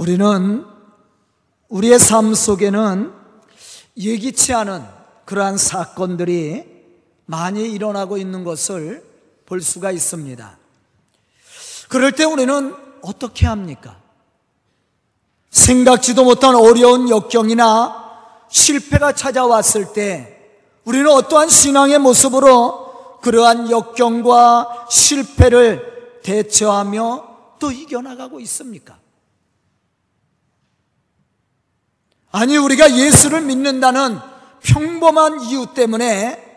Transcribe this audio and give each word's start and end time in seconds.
우리는 0.00 0.64
우리의 1.68 1.98
삶 1.98 2.32
속에는 2.32 3.12
예기치 3.98 4.54
않은 4.54 4.82
그러한 5.26 5.58
사건들이 5.58 6.64
많이 7.26 7.70
일어나고 7.70 8.16
있는 8.16 8.42
것을 8.42 9.04
볼 9.44 9.60
수가 9.60 9.90
있습니다. 9.90 10.56
그럴 11.90 12.12
때 12.12 12.24
우리는 12.24 12.74
어떻게 13.02 13.46
합니까? 13.46 14.00
생각지도 15.50 16.24
못한 16.24 16.54
어려운 16.54 17.10
역경이나 17.10 18.46
실패가 18.48 19.12
찾아왔을 19.12 19.92
때 19.92 20.54
우리는 20.86 21.10
어떠한 21.10 21.50
신앙의 21.50 21.98
모습으로 21.98 23.18
그러한 23.20 23.70
역경과 23.70 24.86
실패를 24.88 26.20
대처하며 26.22 27.58
또 27.58 27.70
이겨나가고 27.70 28.40
있습니까? 28.40 28.99
아니, 32.32 32.56
우리가 32.56 32.96
예수를 32.96 33.40
믿는다는 33.42 34.18
평범한 34.62 35.40
이유 35.42 35.66
때문에 35.74 36.48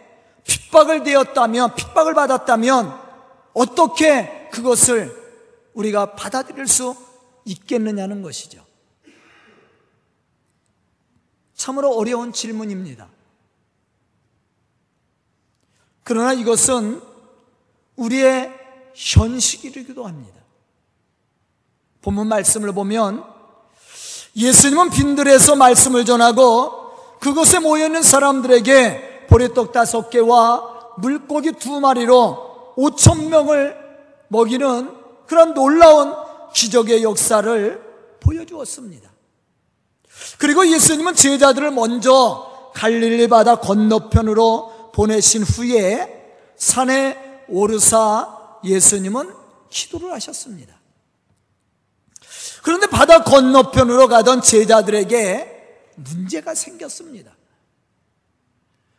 핍박을 0.44 1.04
되었다면, 1.04 1.76
핍박을 1.76 2.14
받았다면, 2.14 3.02
어떻게 3.54 4.50
그것을 4.52 5.16
우리가 5.74 6.16
받아들일 6.16 6.68
수 6.68 6.96
있겠느냐는 7.46 8.22
것이죠. 8.22 8.64
참으로 11.56 11.96
어려운 11.96 12.34
질문입니다. 12.34 13.08
그러나 16.04 16.34
이것은 16.34 17.02
우리의 17.96 18.54
현실이기도 18.94 20.06
합니다. 20.06 20.42
본문 22.02 22.28
말씀을 22.28 22.74
보면 22.74 23.33
예수님은 24.36 24.90
빈들에서 24.90 25.56
말씀을 25.56 26.06
전하고 26.06 26.72
그곳에 27.20 27.60
모여있는 27.60 28.02
사람들에게 28.02 29.28
보리떡 29.28 29.72
다섯 29.72 30.10
개와 30.10 30.94
물고기 30.98 31.52
두 31.54 31.80
마리로 31.80 32.74
오천 32.76 33.30
명을 33.30 33.78
먹이는 34.28 34.92
그런 35.28 35.54
놀라운 35.54 36.14
기적의 36.54 37.04
역사를 37.04 37.82
보여주었습니다. 38.20 39.12
그리고 40.38 40.68
예수님은 40.68 41.16
제자들을 41.16 41.72
먼저 41.72 42.72
갈릴리 42.74 43.28
바다 43.28 43.56
건너편으로 43.56 44.92
보내신 44.94 45.44
후에 45.44 46.36
산에 46.56 47.46
오르사 47.48 48.60
예수님은 48.64 49.32
기도를 49.70 50.12
하셨습니다. 50.14 50.83
그런데 52.64 52.88
바다 52.88 53.24
건너편으로 53.24 54.08
가던 54.08 54.42
제자들에게 54.42 55.94
문제가 55.96 56.56
생겼습니다. 56.56 57.36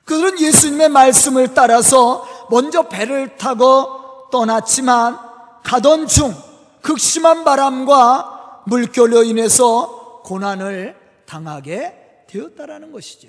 그들은 0.04 0.38
예수님의 0.38 0.90
말씀을 0.90 1.54
따라서 1.54 2.28
먼저 2.50 2.88
배를 2.88 3.38
타고 3.38 4.28
떠났지만 4.30 5.18
가던 5.64 6.06
중 6.08 6.34
극심한 6.82 7.44
바람과 7.44 8.64
물결로 8.66 9.24
인해서 9.24 10.20
고난을 10.24 10.94
당하게 11.24 12.26
되었다라는 12.28 12.92
것이죠. 12.92 13.28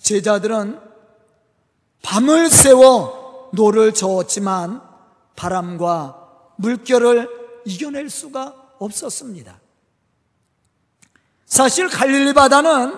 제자들은 0.00 0.78
밤을 2.02 2.50
새워 2.50 3.48
노를 3.54 3.94
저었지만 3.94 4.89
바람과 5.40 6.16
물결을 6.56 7.28
이겨낼 7.64 8.10
수가 8.10 8.54
없었습니다. 8.78 9.58
사실 11.46 11.88
갈릴리 11.88 12.34
바다는 12.34 12.94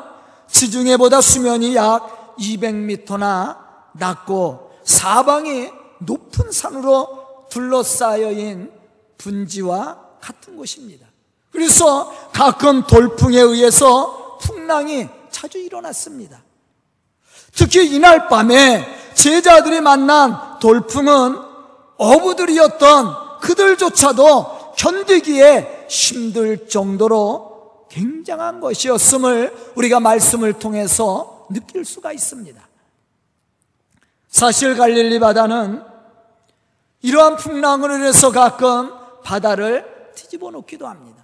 지중해보다 0.49 1.21
수면이 1.21 1.77
약 1.77 2.37
200m나 2.39 3.59
낮고 3.93 4.72
사방이 4.83 5.71
높은 6.00 6.50
산으로 6.50 7.47
둘러싸여인 7.49 8.72
분지와 9.19 10.00
같은 10.21 10.56
곳입니다. 10.56 11.06
그래서 11.53 12.12
가끔 12.33 12.84
돌풍에 12.87 13.39
의해서 13.39 14.39
풍랑이 14.39 15.09
자주 15.31 15.59
일어났습니다. 15.59 16.43
특히 17.55 17.95
이날 17.95 18.28
밤에 18.28 19.12
제자들이 19.15 19.81
만난 19.81 20.59
돌풍은 20.59 21.52
어부들이었던 22.03 23.41
그들조차도 23.41 24.75
견디기에 24.77 25.87
힘들 25.89 26.69
정도로 26.69 27.87
굉장한 27.91 28.61
것이었음을 28.61 29.73
우리가 29.77 30.01
말씀을 30.01 30.55
통해서 30.55 31.47
느낄 31.51 31.85
수가 31.85 32.13
있습니다. 32.13 32.61
사실 34.29 34.77
갈릴리 34.77 35.21
바다는 35.21 35.83
이러한 37.03 37.37
풍랑으로 37.37 37.97
인해서 37.97 38.33
가끔 38.33 38.91
바다를 39.23 39.84
뒤집어 40.15 40.51
놓기도 40.51 40.87
합니다. 40.87 41.23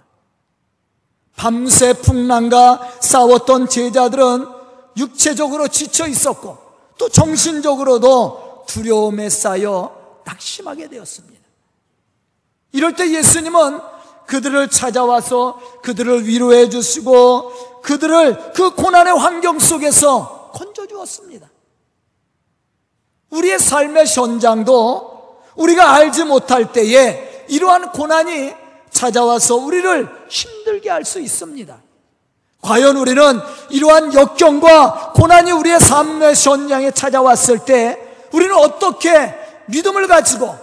밤새 1.35 1.93
풍랑과 1.93 2.97
싸웠던 2.99 3.69
제자들은 3.69 4.45
육체적으로 4.97 5.67
지쳐 5.69 6.07
있었고 6.07 6.57
또 6.97 7.09
정신적으로도 7.09 8.65
두려움에 8.67 9.29
쌓여 9.29 9.98
낙심하게 10.29 10.89
되었습니다. 10.89 11.39
이럴 12.71 12.95
때 12.95 13.11
예수님은 13.11 13.79
그들을 14.27 14.69
찾아와서 14.69 15.59
그들을 15.81 16.27
위로해 16.27 16.69
주시고 16.69 17.81
그들을 17.81 18.53
그 18.53 18.75
고난의 18.75 19.17
환경 19.17 19.57
속에서 19.57 20.51
건져 20.53 20.85
주었습니다. 20.85 21.49
우리의 23.31 23.59
삶의 23.59 24.05
현장도 24.05 25.41
우리가 25.55 25.93
알지 25.93 26.25
못할 26.25 26.71
때에 26.71 27.45
이러한 27.49 27.91
고난이 27.91 28.53
찾아와서 28.91 29.55
우리를 29.55 30.07
힘들게 30.29 30.89
할 30.89 31.03
수 31.05 31.19
있습니다. 31.19 31.81
과연 32.61 32.97
우리는 32.97 33.39
이러한 33.69 34.13
역경과 34.13 35.13
고난이 35.15 35.51
우리의 35.51 35.79
삶의 35.79 36.35
현장에 36.35 36.91
찾아왔을 36.91 37.59
때 37.59 37.97
우리는 38.31 38.53
어떻게 38.53 39.38
믿음을 39.69 40.07
가지고 40.07 40.55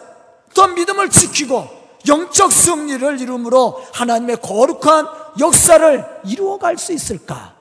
또 0.54 0.68
믿음을 0.68 1.10
지키고 1.10 1.68
영적 2.06 2.52
승리를 2.52 3.20
이루므로 3.20 3.84
하나님의 3.92 4.40
거룩한 4.40 5.06
역사를 5.40 6.20
이루어갈 6.24 6.78
수 6.78 6.92
있을까? 6.92 7.56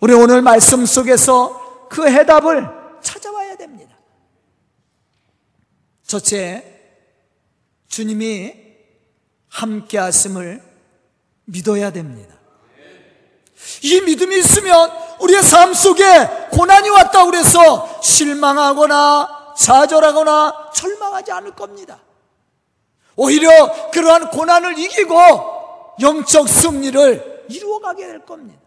우리 0.00 0.14
오늘 0.14 0.42
말씀 0.42 0.84
속에서 0.84 1.88
그 1.88 2.08
해답을 2.08 2.68
찾아와야 3.02 3.56
됩니다. 3.56 3.96
첫째, 6.06 6.64
주님이 7.88 8.54
함께 9.48 9.98
하심을 9.98 10.62
믿어야 11.44 11.92
됩니다. 11.92 12.34
이 13.82 14.00
믿음이 14.00 14.38
있으면 14.38 14.90
우리의 15.20 15.42
삶 15.42 15.72
속에 15.72 16.02
고난이 16.50 16.88
왔다고 16.88 17.30
그래서 17.30 18.00
실망하거나 18.02 19.41
좌절하거나 19.56 20.70
절망하지 20.74 21.32
않을 21.32 21.54
겁니다. 21.54 22.00
오히려 23.16 23.90
그러한 23.90 24.30
고난을 24.30 24.78
이기고 24.78 25.16
영적 26.00 26.48
승리를 26.48 27.46
이루어가게 27.50 28.06
될 28.06 28.24
겁니다. 28.24 28.60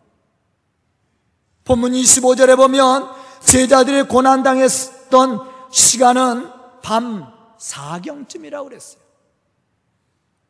본문 1.63 1.93
25절에 1.93 2.55
보면 2.55 3.09
제자들이 3.39 4.03
고난당했던 4.03 5.39
시간은 5.71 6.51
밤 6.81 7.33
4경쯤이라고 7.57 8.65
그랬어요. 8.65 9.01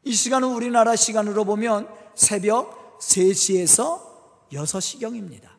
이 0.03 0.13
시간은 0.13 0.49
우리나라 0.49 0.95
시간으로 0.95 1.45
보면 1.45 1.87
새벽 2.13 2.99
3시에서 2.99 4.01
6시경입니다. 4.51 5.49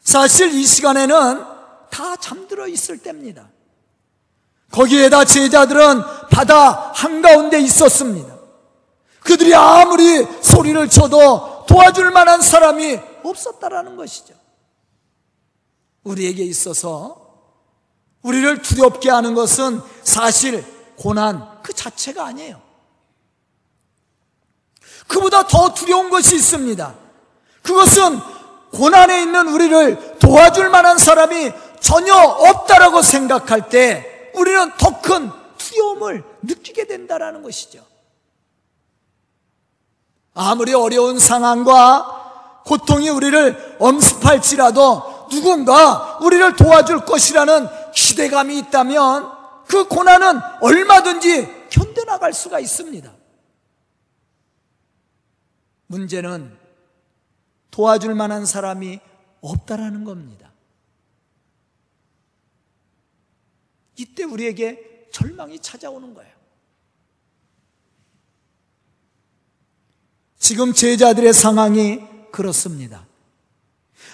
사실 0.00 0.52
이 0.52 0.64
시간에는 0.64 1.44
다 1.90 2.16
잠들어 2.16 2.66
있을 2.66 2.98
때입니다. 2.98 3.48
거기에다 4.70 5.24
제자들은 5.24 6.02
바다 6.30 6.92
한가운데 6.94 7.60
있었습니다. 7.60 8.38
그들이 9.20 9.54
아무리 9.54 10.26
소리를 10.42 10.88
쳐도 10.88 11.66
도와줄 11.68 12.10
만한 12.10 12.40
사람이 12.40 12.98
없었다라는 13.22 13.96
것이죠. 13.96 14.34
우리에게 16.04 16.42
있어서 16.44 17.20
우리를 18.22 18.62
두렵게 18.62 19.10
하는 19.10 19.34
것은 19.34 19.80
사실 20.02 20.64
고난 20.96 21.60
그 21.62 21.72
자체가 21.72 22.26
아니에요. 22.26 22.60
그보다 25.06 25.46
더 25.46 25.74
두려운 25.74 26.10
것이 26.10 26.36
있습니다. 26.36 26.94
그것은 27.62 28.20
고난에 28.72 29.22
있는 29.22 29.48
우리를 29.48 30.18
도와줄 30.18 30.70
만한 30.70 30.98
사람이 30.98 31.52
전혀 31.80 32.14
없다라고 32.14 33.02
생각할 33.02 33.68
때 33.68 34.30
우리는 34.34 34.72
더 34.78 35.00
큰 35.00 35.30
두려움을 35.58 36.24
느끼게 36.42 36.86
된다라는 36.86 37.42
것이죠. 37.42 37.84
아무리 40.34 40.72
어려운 40.72 41.18
상황과 41.18 42.62
고통이 42.64 43.08
우리를 43.08 43.76
엄습할지라도 43.78 45.28
누군가 45.30 46.18
우리를 46.22 46.56
도와줄 46.56 47.04
것이라는 47.04 47.68
기대감이 47.94 48.58
있다면 48.58 49.30
그 49.66 49.86
고난은 49.86 50.40
얼마든지 50.60 51.68
견뎌나갈 51.70 52.32
수가 52.32 52.58
있습니다. 52.58 53.12
문제는 55.86 56.56
도와줄 57.70 58.14
만한 58.14 58.46
사람이 58.46 59.00
없다라는 59.40 60.04
겁니다. 60.04 60.49
이때 64.00 64.24
우리에게 64.24 65.08
절망이 65.12 65.58
찾아오는 65.58 66.14
거예요. 66.14 66.30
지금 70.38 70.72
제자들의 70.72 71.34
상황이 71.34 72.00
그렇습니다. 72.32 73.06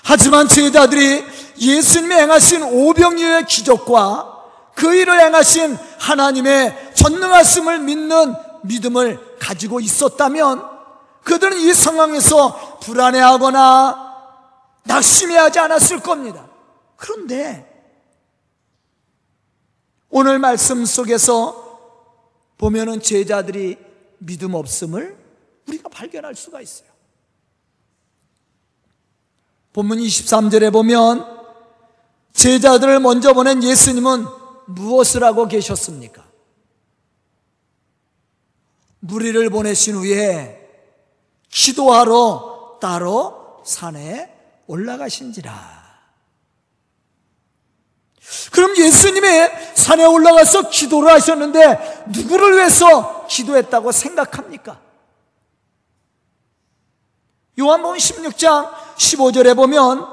하지만 0.02 0.48
제자들이 0.48 1.24
예수님이 1.60 2.14
행하신 2.14 2.64
오병이의 2.64 3.46
기적과 3.46 4.34
그 4.74 4.92
일을 4.92 5.20
행하신 5.20 5.76
하나님의 6.00 6.94
전능하심을 6.94 7.78
믿는 7.78 8.34
믿음을 8.64 9.38
가지고 9.38 9.78
있었다면 9.78 10.68
그들은 11.22 11.58
이 11.58 11.72
상황에서 11.72 12.80
불안해하거나 12.80 14.14
낙심해하지 14.82 15.60
않았을 15.60 16.00
겁니다. 16.00 16.48
그런데 16.96 17.65
오늘 20.10 20.38
말씀 20.38 20.84
속에서 20.84 21.64
보면은 22.58 23.00
제자들이 23.00 23.76
믿음 24.18 24.54
없음을 24.54 25.16
우리가 25.68 25.88
발견할 25.88 26.34
수가 26.34 26.60
있어요. 26.60 26.88
본문 29.72 29.98
23절에 29.98 30.72
보면 30.72 31.36
제자들을 32.32 33.00
먼저 33.00 33.34
보낸 33.34 33.62
예수님은 33.62 34.24
무엇을 34.66 35.22
하고 35.22 35.46
계셨습니까? 35.46 36.24
무리를 39.00 39.48
보내신 39.50 39.96
후에 39.96 40.62
기도하러 41.50 42.78
따로 42.80 43.62
산에 43.64 44.34
올라가신지라. 44.66 45.75
그럼 48.50 48.76
예수님이 48.76 49.26
산에 49.74 50.04
올라가서 50.04 50.68
기도를 50.70 51.10
하셨는데 51.10 52.04
누구를 52.08 52.56
위해서 52.56 53.26
기도했다고 53.26 53.92
생각합니까? 53.92 54.80
요한복음 57.58 57.96
16장 57.96 58.70
15절에 58.96 59.56
보면 59.56 60.06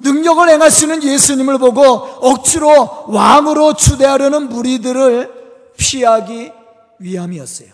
능력을 0.00 0.48
행하시는 0.48 1.02
예수님을 1.02 1.58
보고 1.58 1.82
억지로 1.82 3.04
왕으로 3.08 3.74
추대하려는 3.74 4.48
무리들을 4.48 5.72
피하기 5.76 6.52
위함이었어요. 6.98 7.68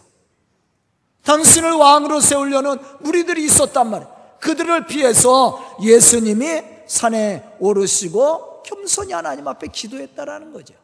당신을 1.25 1.73
왕으로 1.73 2.21
세우려는 2.21 2.79
무리들이 3.00 3.44
있었단 3.44 3.91
말이에요. 3.91 4.17
그들을 4.41 4.87
피해서 4.87 5.77
예수님이 5.82 6.62
산에 6.87 7.44
오르시고 7.59 8.56
겸손히 8.67 9.13
하나님 9.13 9.47
앞에 9.49 9.69
기도했다라는 9.69 10.53
거죠. 10.53 10.75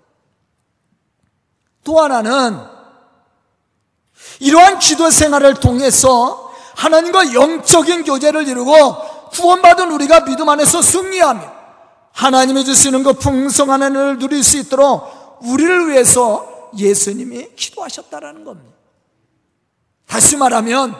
또 1.84 2.00
하나는 2.00 2.58
이러한 4.40 4.78
기도 4.78 5.10
생활을 5.10 5.54
통해서 5.54 6.52
하나님과 6.76 7.34
영적인 7.34 8.04
교제를 8.04 8.48
이루고 8.48 9.30
구원받은 9.30 9.90
우리가 9.90 10.24
믿음 10.24 10.48
안에서 10.48 10.80
승리하며 10.80 11.52
하나님이 12.12 12.64
주시는 12.64 13.02
그 13.02 13.14
풍성한 13.14 13.82
은혜를 13.82 14.18
누릴 14.18 14.44
수 14.44 14.58
있도록 14.58 15.40
우리를 15.42 15.88
위해서 15.88 16.70
예수님이 16.76 17.54
기도하셨다라는 17.56 18.44
겁니다. 18.44 18.76
다시 20.06 20.36
말하면 20.36 20.94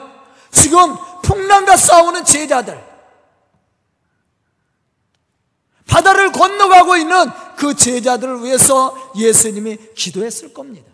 지금 0.51 0.95
풍랑과 1.21 1.77
싸우는 1.77 2.25
제자들 2.25 2.92
바다를 5.87 6.31
건너가고 6.31 6.97
있는 6.97 7.29
그 7.57 7.75
제자들을 7.75 8.43
위해서 8.43 9.11
예수님이 9.15 9.77
기도했을 9.95 10.53
겁니다. 10.53 10.91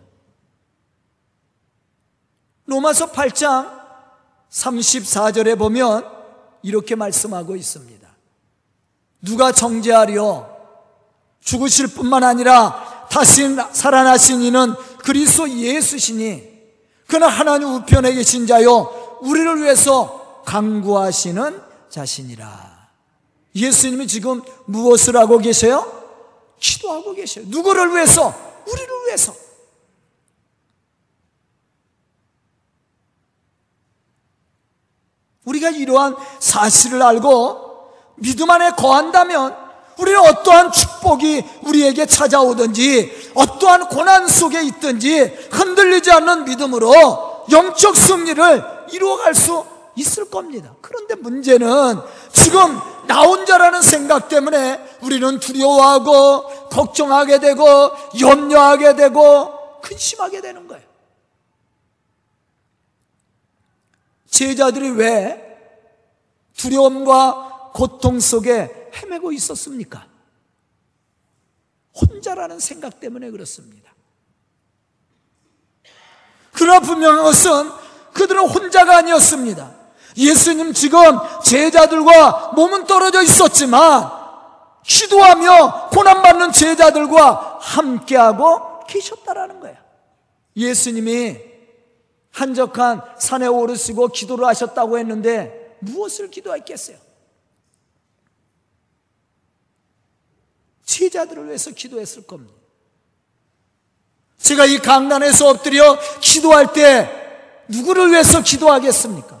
로마서 2.66 3.10
8장 3.12 3.80
34절에 4.50 5.58
보면 5.58 6.06
이렇게 6.62 6.94
말씀하고 6.94 7.56
있습니다. 7.56 8.08
누가 9.22 9.52
정죄하려 9.52 10.48
죽으실 11.40 11.88
뿐만 11.88 12.22
아니라 12.22 13.08
다시 13.10 13.56
살아나신 13.72 14.42
이는 14.42 14.74
그리스도 14.98 15.48
예수시니 15.48 16.48
그는 17.06 17.28
하나님 17.28 17.74
우편에 17.74 18.12
계신 18.14 18.46
자요 18.46 19.18
우리를 19.22 19.62
위해서 19.62 20.42
강구하시는 20.46 21.60
자신이라. 21.88 22.79
예수님이 23.54 24.06
지금 24.06 24.42
무엇을 24.66 25.16
하고 25.16 25.38
계세요? 25.38 26.00
기도하고 26.58 27.14
계셔요. 27.14 27.46
누구를 27.48 27.94
위해서? 27.94 28.32
우리를 28.66 28.88
위해서. 29.06 29.34
우리가 35.44 35.70
이러한 35.70 36.16
사실을 36.38 37.02
알고 37.02 37.92
믿음 38.16 38.50
안에 38.50 38.70
거한다면 38.70 39.56
우리는 39.98 40.18
어떠한 40.20 40.72
축복이 40.72 41.44
우리에게 41.62 42.06
찾아오든지 42.06 43.32
어떠한 43.34 43.88
고난 43.88 44.28
속에 44.28 44.62
있든지 44.62 45.20
흔들리지 45.50 46.10
않는 46.10 46.44
믿음으로 46.44 47.46
영적 47.50 47.96
승리를 47.96 48.64
이루어갈 48.92 49.34
수 49.34 49.64
있을 49.96 50.30
겁니다. 50.30 50.74
그런데 50.80 51.14
문제는 51.16 52.00
지금 52.32 52.80
나 53.10 53.22
혼자라는 53.22 53.82
생각 53.82 54.28
때문에 54.28 54.98
우리는 55.02 55.40
두려워하고 55.40 56.68
걱정하게 56.68 57.40
되고 57.40 57.66
염려하게 58.20 58.94
되고 58.94 59.80
근심하게 59.80 60.40
되는 60.40 60.68
거예요. 60.68 60.86
제자들이 64.30 64.90
왜 64.90 65.58
두려움과 66.56 67.72
고통 67.74 68.20
속에 68.20 68.90
헤매고 68.94 69.32
있었습니까? 69.32 70.06
혼자라는 72.00 72.60
생각 72.60 73.00
때문에 73.00 73.32
그렇습니다. 73.32 73.92
그러나 76.52 76.78
분명한 76.78 77.24
것은 77.24 77.70
그들은 78.12 78.48
혼자가 78.48 78.98
아니었습니다. 78.98 79.79
예수님 80.20 80.74
지금 80.74 81.00
제자들과 81.42 82.52
몸은 82.54 82.84
떨어져 82.84 83.22
있었지만 83.22 84.10
기도하며 84.84 85.88
고난받는 85.88 86.52
제자들과 86.52 87.58
함께하고 87.60 88.80
계셨다라는 88.86 89.60
거예요. 89.60 89.76
예수님이 90.56 91.38
한적한 92.32 93.02
산에 93.18 93.46
오르시고 93.46 94.08
기도를 94.08 94.46
하셨다고 94.46 94.98
했는데 94.98 95.76
무엇을 95.80 96.30
기도했겠어요? 96.30 96.98
제자들을 100.84 101.46
위해서 101.46 101.70
기도했을 101.70 102.26
겁니다. 102.26 102.54
제가 104.38 104.66
이 104.66 104.78
강단에서 104.78 105.48
엎드려 105.48 105.98
기도할 106.20 106.72
때 106.72 107.08
누구를 107.68 108.10
위해서 108.10 108.42
기도하겠습니까? 108.42 109.39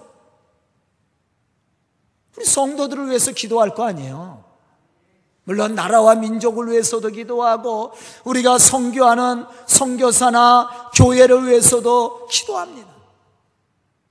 성도들을 2.50 3.08
위해서 3.08 3.32
기도할 3.32 3.74
거 3.74 3.84
아니에요. 3.84 4.44
물론 5.44 5.74
나라와 5.74 6.14
민족을 6.14 6.70
위해서도 6.70 7.08
기도하고 7.08 7.92
우리가 8.24 8.58
성교하는 8.58 9.46
성교사나 9.66 10.90
교회를 10.94 11.46
위해서도 11.46 12.26
기도합니다. 12.26 12.88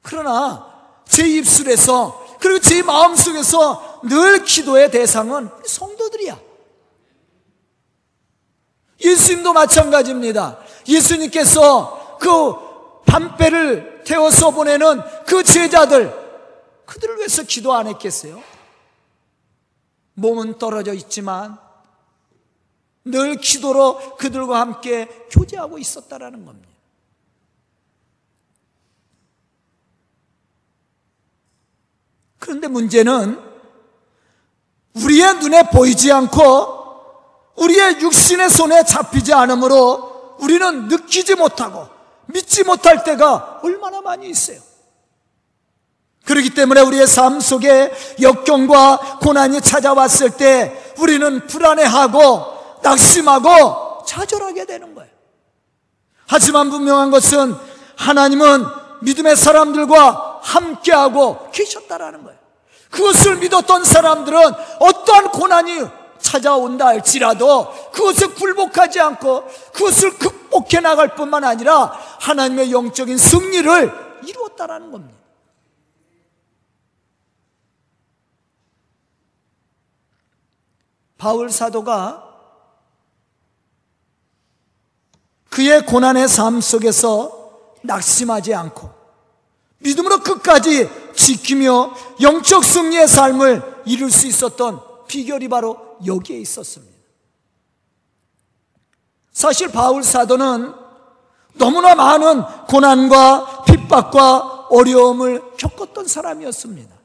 그러나 0.02 0.68
제 1.08 1.28
입술에서 1.28 2.26
그리고 2.40 2.60
제 2.60 2.82
마음속에서 2.82 4.02
늘 4.04 4.44
기도의 4.44 4.92
대상은 4.92 5.50
성도들이야. 5.66 6.40
예수님도 9.04 9.54
마찬가지입니다. 9.54 10.58
예수님께서 10.88 12.18
그 12.20 12.54
밤배를 13.06 14.04
태워서 14.06 14.52
보내는 14.52 15.02
그 15.26 15.44
제자들 15.44 16.29
그들을 16.90 17.18
위해서 17.18 17.44
기도 17.44 17.74
안 17.74 17.86
했겠어요? 17.88 18.42
몸은 20.16 20.58
떨어져 20.58 20.94
있지만 20.94 21.60
늘 23.06 23.36
기도로 23.36 24.18
그들과 24.18 24.60
함께 24.60 25.06
교제하고 25.32 25.78
있었다라는 25.78 26.46
겁니다. 26.46 26.68
그런데 32.40 32.68
문제는 32.68 33.40
우리의 34.96 35.36
눈에 35.36 35.70
보이지 35.70 36.12
않고 36.12 37.54
우리의 37.56 38.02
육신의 38.02 38.50
손에 38.50 38.84
잡히지 38.84 39.32
않으므로 39.34 40.38
우리는 40.40 40.88
느끼지 40.88 41.36
못하고 41.36 41.88
믿지 42.26 42.64
못할 42.64 43.04
때가 43.04 43.60
얼마나 43.64 44.02
많이 44.02 44.28
있어요. 44.30 44.69
그렇기 46.30 46.52
때문에 46.52 46.82
우리의 46.82 47.08
삶 47.08 47.40
속에 47.40 47.92
역경과 48.22 49.18
고난이 49.20 49.62
찾아왔을 49.62 50.30
때 50.30 50.94
우리는 51.00 51.48
불안해하고 51.48 52.78
낙심하고 52.84 54.04
좌절하게 54.06 54.68
되는 54.68 54.94
거예요. 54.94 55.10
하지만 56.28 56.70
분명한 56.70 57.10
것은 57.10 57.56
하나님은 57.96 58.64
믿음의 59.02 59.36
사람들과 59.36 60.42
함께하고 60.44 61.50
계셨다라는 61.52 62.24
거예요. 62.24 62.38
그것을 62.92 63.38
믿었던 63.38 63.84
사람들은 63.84 64.40
어떠한 64.82 65.30
고난이 65.32 65.84
찾아온다 66.20 66.88
할지라도 66.88 67.74
그것을 67.92 68.36
굴복하지 68.36 69.00
않고 69.00 69.48
그것을 69.74 70.20
극복해 70.20 70.80
나갈 70.80 71.16
뿐만 71.16 71.44
아니라 71.44 71.92
하나님의 72.20 72.72
영적인 72.72 73.18
승리를 73.18 73.92
이루었다라는 74.28 74.92
겁니다. 74.92 75.19
바울 81.20 81.52
사도가 81.52 82.28
그의 85.50 85.86
고난의 85.86 86.30
삶 86.30 86.62
속에서 86.62 87.76
낙심하지 87.84 88.56
않고 88.56 88.90
믿음으로 89.80 90.20
끝까지 90.20 90.90
지키며 91.16 91.94
영적 92.22 92.64
승리의 92.64 93.08
삶을 93.08 93.84
이룰 93.86 94.10
수 94.10 94.28
있었던 94.28 94.82
비결이 95.08 95.50
바로 95.50 95.98
여기에 96.06 96.40
있었습니다. 96.40 96.98
사실 99.34 99.70
바울 99.72 100.04
사도는 100.04 100.74
너무나 101.56 101.96
많은 101.96 102.44
고난과 102.68 103.64
핍박과 103.66 104.68
어려움을 104.70 105.58
겪었던 105.58 106.08
사람이었습니다. 106.08 106.99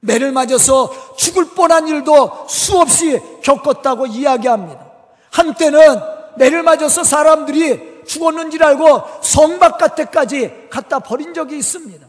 매를 0.00 0.32
맞아서 0.32 1.16
죽을 1.16 1.50
뻔한 1.50 1.88
일도 1.88 2.46
수없이 2.48 3.20
겪었다고 3.42 4.06
이야기합니다. 4.06 4.92
한때는 5.30 6.00
매를 6.36 6.62
맞아서 6.62 7.02
사람들이 7.04 8.04
죽었는 8.06 8.50
줄 8.50 8.62
알고 8.64 9.22
성 9.22 9.58
바깥에까지 9.58 10.68
갖다 10.70 10.98
버린 11.00 11.34
적이 11.34 11.58
있습니다. 11.58 12.08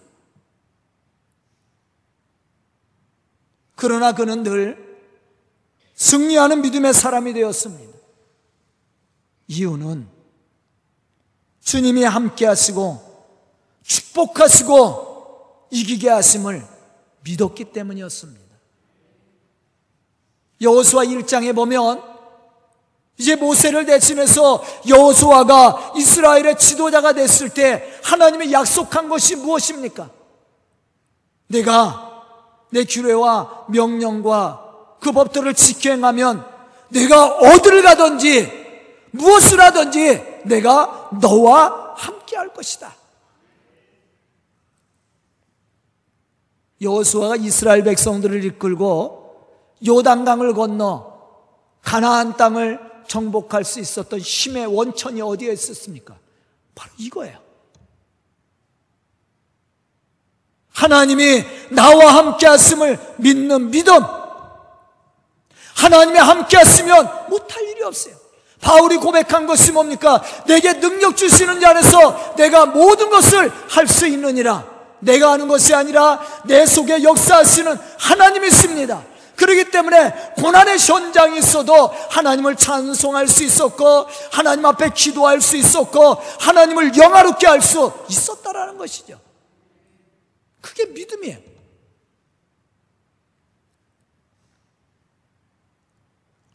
그러나 3.76 4.14
그는 4.14 4.44
늘 4.44 5.00
승리하는 5.96 6.62
믿음의 6.62 6.94
사람이 6.94 7.34
되었습니다. 7.34 7.98
이유는 9.48 10.08
주님이 11.62 12.04
함께 12.04 12.46
하시고 12.46 13.10
축복하시고 13.84 15.68
이기게 15.72 16.10
하심을 16.10 16.79
믿었기 17.24 17.66
때문이었습니다. 17.66 18.50
여호수아 20.62 21.04
1장에 21.04 21.56
보면 21.56 22.04
이제 23.18 23.36
모세를 23.36 23.86
대신해서 23.86 24.64
여호수아가 24.88 25.94
이스라엘의 25.98 26.58
지도자가 26.58 27.14
됐을 27.14 27.50
때 27.50 27.84
하나님이 28.04 28.52
약속한 28.54 29.10
것이 29.10 29.36
무엇입니까? 29.36 30.10
내가 31.48 32.24
내 32.70 32.86
규례와 32.86 33.66
명령과 33.70 34.98
그 35.02 35.12
법들을 35.12 35.54
지켜 35.54 35.92
행하면 35.92 36.46
내가 36.90 37.26
어디를 37.26 37.82
가든지 37.82 38.50
무엇을 39.12 39.60
하든지 39.60 40.42
내가 40.46 41.10
너와 41.22 41.96
함께 41.98 42.38
할 42.38 42.54
것이다. 42.54 42.94
여호수아가 46.82 47.36
이스라엘 47.38 47.84
백성들을 47.84 48.44
이끌고 48.46 49.20
요단강을 49.86 50.54
건너 50.54 51.20
가나안 51.82 52.38
땅을 52.38 52.80
정복할 53.08 53.64
수 53.64 53.80
있었던 53.80 54.20
힘의 54.20 54.68
원천이 54.68 55.22
어디에 55.22 55.52
있었습니까? 55.54 56.16
바로 56.76 56.92
이거예요. 56.98 57.40
하나님이 60.74 61.44
나와 61.72 62.16
함께 62.16 62.48
하심을 62.48 63.16
믿는 63.18 63.72
믿음. 63.72 63.94
하나님이 65.76 66.20
함께 66.20 66.58
하시면 66.58 67.30
못할 67.30 67.64
일이 67.64 67.84
없어요. 67.84 68.16
바울이 68.62 68.98
고백한 68.98 69.48
것이 69.48 69.72
뭡니까? 69.72 70.22
내게 70.46 70.80
능력 70.80 71.18
주시는 71.18 71.60
자 71.60 71.70
안에서 71.72 72.36
내가 72.36 72.66
모든 72.66 73.10
것을 73.10 73.50
할 73.70 73.88
수 73.88 74.06
있느니라. 74.06 74.69
내가 75.00 75.32
하는 75.32 75.48
것이 75.48 75.74
아니라 75.74 76.20
내 76.46 76.66
속에 76.66 77.04
역사하시는 77.04 77.78
하나님이 77.98 78.48
있습니다. 78.48 79.04
그렇기 79.40 79.72
때문에 79.72 80.34
고난의 80.38 80.78
현장이 80.78 81.40
있어도 81.40 81.88
하나님을 82.10 82.58
찬송할 82.58 83.28
수 83.30 83.44
있었고 83.46 84.08
하나님 84.32 84.66
앞에 84.66 84.90
기도할 84.90 85.40
수 85.40 85.56
있었고 85.56 86.16
하나님을 86.40 86.98
영화롭게 86.98 87.48
할 87.48 87.62
수 87.62 87.92
있었다라는 88.10 88.78
것이죠. 88.78 89.20
그게 90.62 90.86
믿음이에요. 90.86 91.38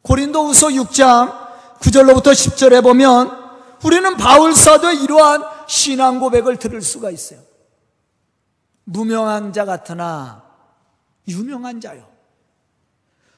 고린도후서 0.03 0.69
6장 0.69 1.45
9절로부터 1.81 2.33
10절에 2.33 2.83
보면 2.83 3.45
우리는 3.83 4.17
바울 4.17 4.55
사도의 4.55 5.03
이러한 5.03 5.43
신앙 5.67 6.21
고백을 6.21 6.59
들을 6.59 6.81
수가 6.83 7.11
있어요. 7.11 7.41
무명한 8.85 9.53
자 9.53 9.65
같으나 9.65 10.43
유명한 11.29 11.81
자요. 11.81 12.05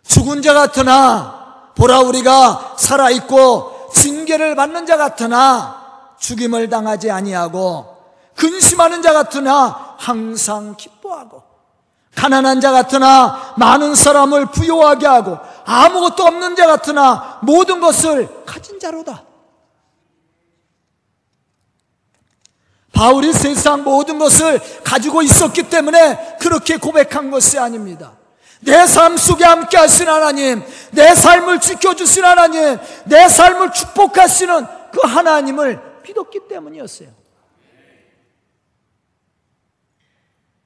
죽은 0.02 0.42
자 0.42 0.54
같으나 0.54 1.72
보라 1.76 2.00
우리가 2.00 2.74
살아 2.78 3.10
있고 3.10 3.90
징계를 3.92 4.54
받는 4.54 4.86
자 4.86 4.96
같으나 4.96 6.14
죽임을 6.18 6.68
당하지 6.68 7.10
아니하고 7.10 7.96
근심하는 8.34 9.02
자 9.02 9.12
같으나 9.12 9.94
항상 9.98 10.74
기뻐하고 10.76 11.42
가난한 12.14 12.60
자 12.60 12.72
같으나 12.72 13.54
많은 13.56 13.94
사람을 13.94 14.46
부여하게 14.46 15.06
하고 15.06 15.38
아무것도 15.64 16.24
없는 16.24 16.56
자 16.56 16.66
같으나 16.66 17.38
모든 17.42 17.80
것을 17.80 18.44
가진 18.46 18.80
자로다. 18.80 19.25
바울이 22.96 23.30
세상 23.34 23.84
모든 23.84 24.18
것을 24.18 24.58
가지고 24.82 25.20
있었기 25.20 25.68
때문에 25.68 26.38
그렇게 26.40 26.78
고백한 26.78 27.30
것이 27.30 27.58
아닙니다. 27.58 28.16
내 28.62 28.72
삶 28.86 29.18
속에 29.18 29.44
함께 29.44 29.76
하신 29.76 30.08
하나님, 30.08 30.62
내 30.92 31.14
삶을 31.14 31.60
지켜주신 31.60 32.24
하나님, 32.24 32.78
내 33.04 33.28
삶을 33.28 33.72
축복하시는 33.72 34.66
그 34.92 35.00
하나님을 35.06 36.00
믿었기 36.04 36.48
때문이었어요. 36.48 37.10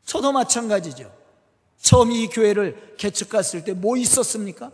저도 0.05 0.31
마찬가지죠. 0.31 1.13
처음 1.83 2.13
이 2.13 2.29
교회를 2.29 2.95
개척했을 2.97 3.65
때 3.65 3.73
뭐 3.73 3.97
있었습니까? 3.97 4.71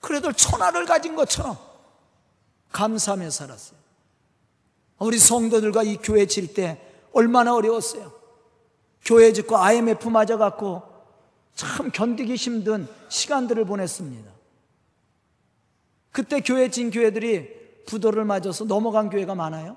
그래도 0.00 0.32
천하를 0.32 0.86
가진 0.86 1.16
것처럼 1.16 1.67
감사하며 2.72 3.30
살았어요. 3.30 3.78
우리 4.98 5.18
성도들과 5.18 5.82
이 5.82 5.96
교회 5.96 6.26
질때 6.26 6.80
얼마나 7.12 7.54
어려웠어요. 7.54 8.12
교회 9.04 9.32
짓고 9.32 9.56
IMF 9.56 10.08
맞아갖고 10.08 10.82
참 11.54 11.90
견디기 11.90 12.34
힘든 12.34 12.86
시간들을 13.08 13.64
보냈습니다. 13.64 14.30
그때 16.12 16.40
교회 16.40 16.70
진 16.70 16.90
교회들이 16.90 17.84
부도를 17.86 18.24
맞아서 18.24 18.64
넘어간 18.64 19.08
교회가 19.08 19.34
많아요. 19.34 19.76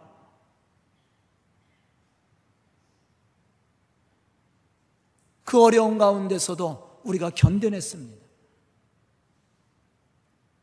그 5.44 5.62
어려운 5.62 5.98
가운데서도 5.98 7.02
우리가 7.04 7.32
견뎌냈습니다. 7.32 8.22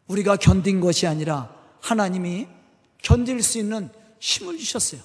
우리가 0.06 0.36
견딘 0.36 0.80
것이 0.80 1.06
아니라 1.06 1.57
하나님이 1.80 2.48
견딜 3.02 3.42
수 3.42 3.58
있는 3.58 3.90
힘을 4.20 4.58
주셨어요. 4.58 5.00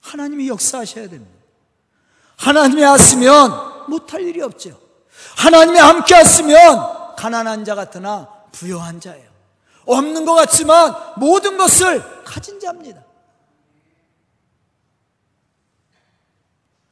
하나님이 0.00 0.48
역사하셔야 0.48 1.08
됩니다. 1.08 1.36
하나님이 2.36 2.82
하시면 2.82 3.88
못할 3.88 4.22
일이 4.22 4.40
없죠. 4.40 4.80
하나님이 5.36 5.78
함께 5.78 6.14
하시면 6.14 7.16
가난한 7.16 7.64
자 7.64 7.74
같으나 7.74 8.28
부여한 8.52 9.00
자예요. 9.00 9.28
없는 9.84 10.24
것 10.24 10.34
같지만 10.34 10.94
모든 11.16 11.56
것을 11.56 12.24
가진 12.24 12.60
자입니다. 12.60 13.02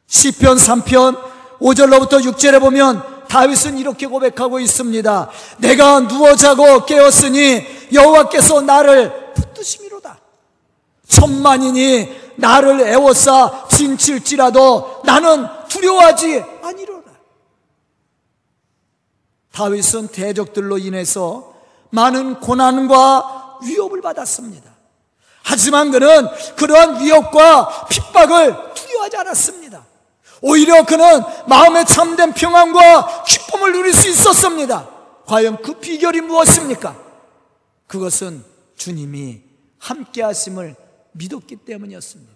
시편 0.07 0.57
3편 0.57 1.59
5절로부터 1.59 2.23
6절에 2.23 2.61
보면 2.61 3.14
다윗은 3.35 3.79
이렇게 3.79 4.07
고백하고 4.07 4.61
있습니다. 4.61 5.29
내가 5.59 6.07
누워 6.07 6.37
자고 6.37 6.85
깨었으니 6.85 7.67
여호와께서 7.93 8.61
나를 8.61 9.35
붙드심이로다. 9.35 10.21
천만인이 11.09 12.37
나를 12.37 12.83
애워싸 12.83 13.67
진칠지라도 13.69 15.03
나는 15.05 15.49
두려워하지 15.67 16.45
아니로다. 16.63 17.11
다윗은 19.53 20.09
대적들로 20.09 20.79
인해서 20.79 21.55
많은 21.91 22.39
고난과 22.39 23.59
위협을 23.65 24.01
받았습니다. 24.01 24.71
하지만 25.43 25.91
그는 25.91 26.29
그러한 26.55 27.01
위협과 27.03 27.87
핍박을 27.89 28.75
두려워하지 28.75 29.17
않았습니다. 29.17 29.64
오히려 30.41 30.85
그는 30.85 31.23
마음에 31.47 31.85
참된 31.85 32.33
평안과 32.33 33.25
기쁨을 33.25 33.73
누릴 33.73 33.93
수 33.95 34.09
있었습니다. 34.09 34.89
과연 35.27 35.63
그 35.63 35.75
비결이 35.75 36.21
무엇입니까? 36.21 36.97
그것은 37.87 38.45
주님이 38.77 39.41
함께 39.79 40.23
하심을 40.23 40.77
믿었기 41.13 41.57
때문이었습니다. 41.57 42.33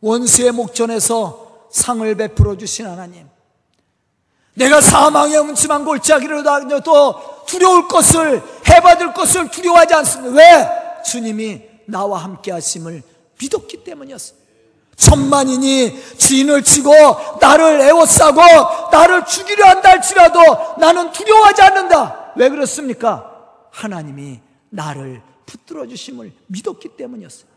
원수의 0.00 0.52
목전에서 0.52 1.68
상을 1.70 2.14
베풀어 2.14 2.56
주신 2.56 2.86
하나님. 2.86 3.28
내가 4.54 4.80
사망의 4.80 5.38
음침한 5.38 5.84
골짜기를 5.84 6.42
다녀도 6.42 7.44
두려울 7.46 7.86
것을 7.86 8.42
해받을 8.68 9.14
것을 9.14 9.50
두려워하지 9.50 9.94
않습니다. 9.94 10.36
왜? 10.36 11.02
주님이 11.04 11.62
나와 11.86 12.18
함께 12.18 12.50
하심을 12.52 13.02
믿었기 13.40 13.84
때문이었습니다. 13.84 14.37
천만인이 14.98 16.16
진을 16.18 16.64
치고 16.64 16.92
나를 17.40 17.80
애워싸고 17.80 18.90
나를 18.90 19.24
죽이려 19.24 19.64
한다 19.64 19.90
할지라도 19.90 20.40
나는 20.78 21.12
두려워하지 21.12 21.62
않는다. 21.62 22.32
왜 22.36 22.48
그렇습니까? 22.48 23.68
하나님이 23.70 24.40
나를 24.70 25.22
붙들어 25.46 25.86
주심을 25.86 26.32
믿었기 26.48 26.96
때문이었어요. 26.96 27.48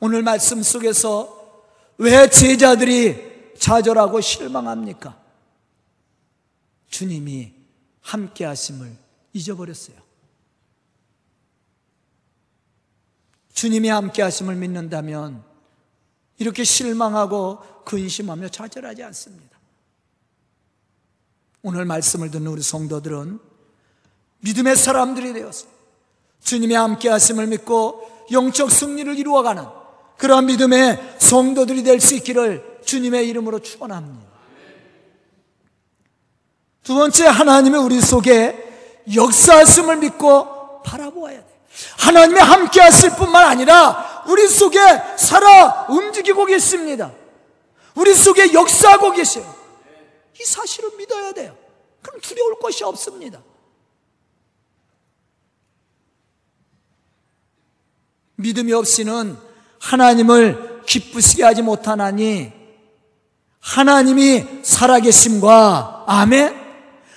오늘 0.00 0.22
말씀 0.22 0.62
속에서 0.62 1.64
왜 1.96 2.28
제자들이 2.28 3.54
좌절하고 3.58 4.20
실망합니까? 4.20 5.18
주님이 6.90 7.54
함께 8.02 8.44
하심을 8.44 8.94
잊어버렸어요. 9.32 10.05
주님이 13.56 13.88
함께 13.88 14.20
하심을 14.20 14.54
믿는다면 14.54 15.42
이렇게 16.36 16.62
실망하고 16.62 17.58
근심하며 17.86 18.50
좌절하지 18.50 19.02
않습니다. 19.04 19.58
오늘 21.62 21.86
말씀을 21.86 22.30
듣는 22.30 22.48
우리 22.48 22.60
성도들은 22.60 23.40
믿음의 24.40 24.76
사람들이 24.76 25.32
되어서 25.32 25.66
주님의 26.42 26.76
함께 26.76 27.08
하심을 27.08 27.46
믿고 27.46 28.26
영적 28.30 28.70
승리를 28.70 29.18
이루어가는 29.18 29.64
그러한 30.18 30.44
믿음의 30.46 31.16
성도들이 31.18 31.82
될 31.82 31.98
수 31.98 32.14
있기를 32.14 32.80
주님의 32.84 33.26
이름으로 33.26 33.60
축원합니다. 33.60 34.26
두 36.82 36.94
번째 36.94 37.26
하나님의 37.26 37.80
우리 37.80 38.02
속에 38.02 39.04
역사하심을 39.14 39.96
믿고 39.96 40.82
바라보아야 40.82 41.40
돼. 41.40 41.45
하나님의 41.98 42.42
함께 42.42 42.80
하실 42.80 43.10
뿐만 43.10 43.46
아니라 43.46 44.24
우리 44.26 44.48
속에 44.48 44.78
살아 45.16 45.86
움직이고 45.88 46.44
계십니다. 46.46 47.12
우리 47.94 48.14
속에 48.14 48.52
역사하고 48.52 49.12
계셔요. 49.12 49.54
이 50.38 50.44
사실을 50.44 50.90
믿어야 50.98 51.32
돼요. 51.32 51.56
그럼 52.02 52.20
두려울 52.20 52.58
것이 52.58 52.84
없습니다. 52.84 53.42
믿음이 58.36 58.72
없이는 58.72 59.36
하나님을 59.80 60.82
기쁘시게 60.86 61.42
하지 61.42 61.62
못하나니 61.62 62.52
하나님이 63.60 64.62
살아계심과 64.62 66.04
아멘 66.06 66.65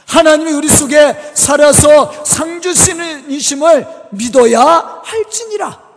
하나님이 0.09 0.51
우리 0.53 0.67
속에 0.67 1.33
살아서 1.35 2.25
상주시는 2.25 3.29
이심을 3.29 3.87
믿어야 4.11 5.01
할지니라. 5.03 5.87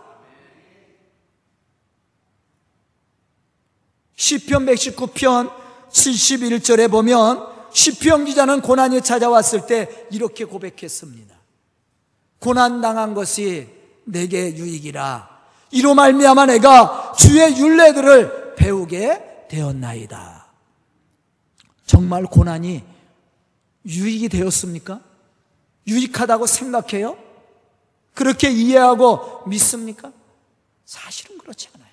시편 4.15 4.67
119편 4.67 5.51
71절에 5.89 6.91
보면 6.91 7.47
시편 7.73 8.25
기자는 8.25 8.61
고난이 8.61 9.01
찾아왔을 9.01 9.65
때 9.65 9.89
이렇게 10.11 10.45
고백했습니다. 10.45 11.35
고난 12.37 12.81
당한 12.81 13.15
것이 13.15 13.67
내게 14.05 14.55
유익이라. 14.55 15.27
이로 15.71 15.95
말미암아 15.95 16.45
내가 16.45 17.13
주의 17.17 17.57
윤례들을 17.57 18.53
배우게 18.57 19.47
되었나이다. 19.49 20.45
정말 21.87 22.25
고난이 22.25 22.92
유익이 23.85 24.29
되었습니까? 24.29 25.01
유익하다고 25.87 26.45
생각해요? 26.47 27.17
그렇게 28.13 28.49
이해하고 28.49 29.47
믿습니까? 29.47 30.11
사실은 30.85 31.37
그렇지 31.37 31.69
않아요. 31.75 31.89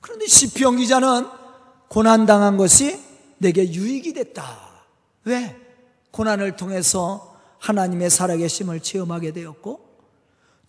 그런데 0.00 0.26
시편 0.26 0.78
기자는 0.78 1.28
고난 1.88 2.26
당한 2.26 2.56
것이 2.56 3.00
내게 3.38 3.72
유익이 3.72 4.12
됐다. 4.14 4.68
왜? 5.24 5.56
고난을 6.10 6.56
통해서 6.56 7.36
하나님의 7.58 8.10
살아계심을 8.10 8.80
체험하게 8.80 9.32
되었고 9.32 9.88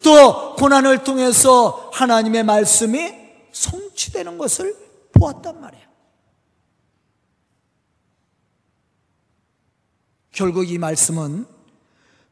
또 0.04 0.56
고난을 0.56 1.04
통해서 1.04 1.90
하나님의 1.94 2.44
말씀이 2.44 3.14
성취되는 3.52 4.38
것을 4.38 4.76
보았단 5.14 5.60
말이에요. 5.60 5.89
결국 10.40 10.72
이 10.72 10.78
말씀은 10.78 11.46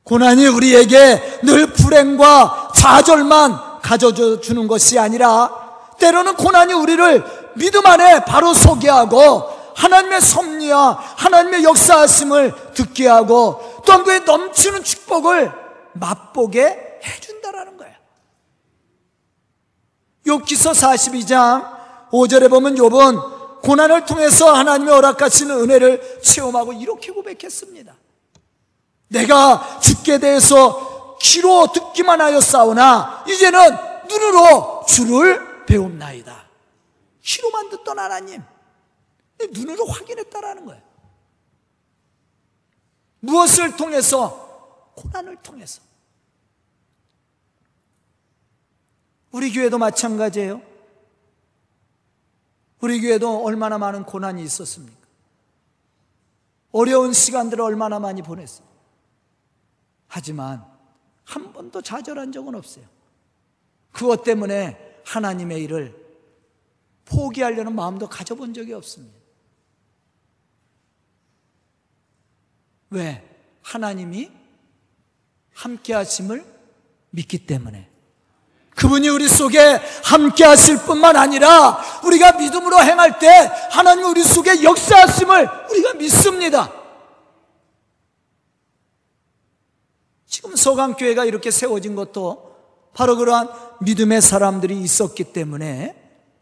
고난이 0.04 0.48
우리에게 0.48 1.42
늘 1.44 1.74
불행과 1.74 2.72
좌절만 2.74 3.82
가져다 3.82 4.40
주는 4.40 4.66
것이 4.70 4.98
아니라 4.98 5.52
때로는 6.00 6.36
고난이 6.36 6.72
우리를 6.72 7.26
믿음 7.56 7.86
안에 7.86 8.24
바로 8.24 8.54
서게 8.54 8.90
하고 8.90 9.44
하나님의 9.76 10.22
섭리와 10.22 10.92
하나님의 11.18 11.66
역사하심을 11.66 12.74
듣게 12.76 13.10
하고 13.10 13.82
또한 13.86 14.06
그의 14.06 14.22
넘치는 14.22 14.86
축복을 14.86 15.52
맛보게 15.92 17.00
해준다라는 17.04 17.76
거예요. 17.76 17.94
욥기서 20.28 20.72
42장 20.72 21.78
5절에 22.12 22.50
보면 22.50 22.76
욥은 22.76 23.37
고난을 23.68 24.06
통해서 24.06 24.54
하나님의 24.54 24.94
허락하시는 24.94 25.54
은혜를 25.54 26.22
체험하고 26.22 26.72
이렇게 26.72 27.12
고백했습니다. 27.12 27.98
내가 29.10 29.80
죽게 29.82 30.20
대해서 30.20 31.18
귀로 31.20 31.68
듣기만 31.74 32.22
하여 32.22 32.40
싸우나 32.40 33.26
이제는 33.28 33.60
눈으로 34.08 34.86
주를 34.88 35.66
배웁나이다. 35.66 36.48
귀로만 37.22 37.70
듣던 37.72 38.00
하나님 38.00 38.42
눈으로 39.52 39.86
확인했다라는 39.86 40.66
거예요. 40.66 40.82
무엇을 43.20 43.76
통해서? 43.76 44.94
고난을 44.96 45.36
통해서. 45.44 45.82
우리 49.32 49.52
교회도 49.52 49.78
마찬가지예요. 49.78 50.77
우리 52.82 53.02
교회도 53.02 53.44
얼마나 53.44 53.78
많은 53.78 54.04
고난이 54.04 54.44
있었습니까? 54.44 54.98
어려운 56.72 57.14
시간들을 57.14 57.64
얼마나 57.64 58.00
많이 58.00 58.22
보냈어요. 58.22 58.68
하지만 60.08 60.66
한 61.24 61.54
번도 61.54 61.82
좌절한 61.82 62.32
적은 62.32 62.56
없어요. 62.56 62.86
그것 63.92 64.24
때문에 64.24 65.02
하나님의 65.06 65.64
일을 65.64 66.08
포기하려는 67.06 67.74
마음도 67.74 68.08
가져본 68.08 68.54
적이 68.54 68.74
없습니다. 68.74 69.18
왜? 72.90 73.24
하나님이 73.62 74.32
함께 75.54 75.94
하심을 75.94 76.46
믿기 77.10 77.46
때문에. 77.46 77.90
그분이 78.78 79.10
우리 79.10 79.28
속에 79.28 79.82
함께 80.04 80.46
하실 80.46 80.78
뿐만 80.78 81.16
아니라 81.16 81.82
우리가 82.06 82.34
믿음으로 82.34 82.80
행할 82.80 83.18
때 83.18 83.28
하나님 83.72 84.06
우리 84.06 84.24
속에 84.24 84.64
역사하심을 84.64 85.50
우리가 85.72 85.94
믿습니다. 85.96 86.72
지금 90.28 90.56
서강교회가 90.56 91.26
이렇게 91.26 91.50
세워진 91.50 91.96
것도 91.96 92.56
바로 92.94 93.18
그러한 93.18 93.50
믿음의 93.82 94.22
사람들이 94.22 94.80
있었기 94.80 95.34
때문에 95.34 95.96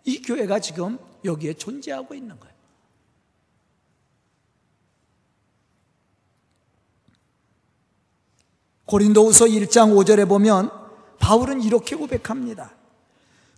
이 0.03 0.21
교회가 0.21 0.59
지금 0.59 0.99
여기에 1.23 1.53
존재하고 1.53 2.13
있는 2.15 2.37
거예요. 2.37 2.53
고린도후서 8.87 9.45
1장 9.45 9.95
5절에 9.95 10.27
보면 10.27 10.84
바울은 11.19 11.61
이렇게 11.61 11.95
고백합니다. 11.95 12.71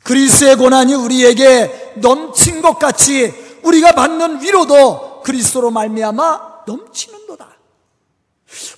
그리스의 0.03 0.55
고난이 0.55 0.93
우리에게 0.93 1.95
넘친 1.97 2.61
것 2.61 2.79
같이 2.79 3.33
우리가 3.63 3.91
받는 3.91 4.41
위로도 4.41 5.21
그리스도로 5.21 5.71
말미암아 5.71 6.63
넘치는도다. 6.65 7.57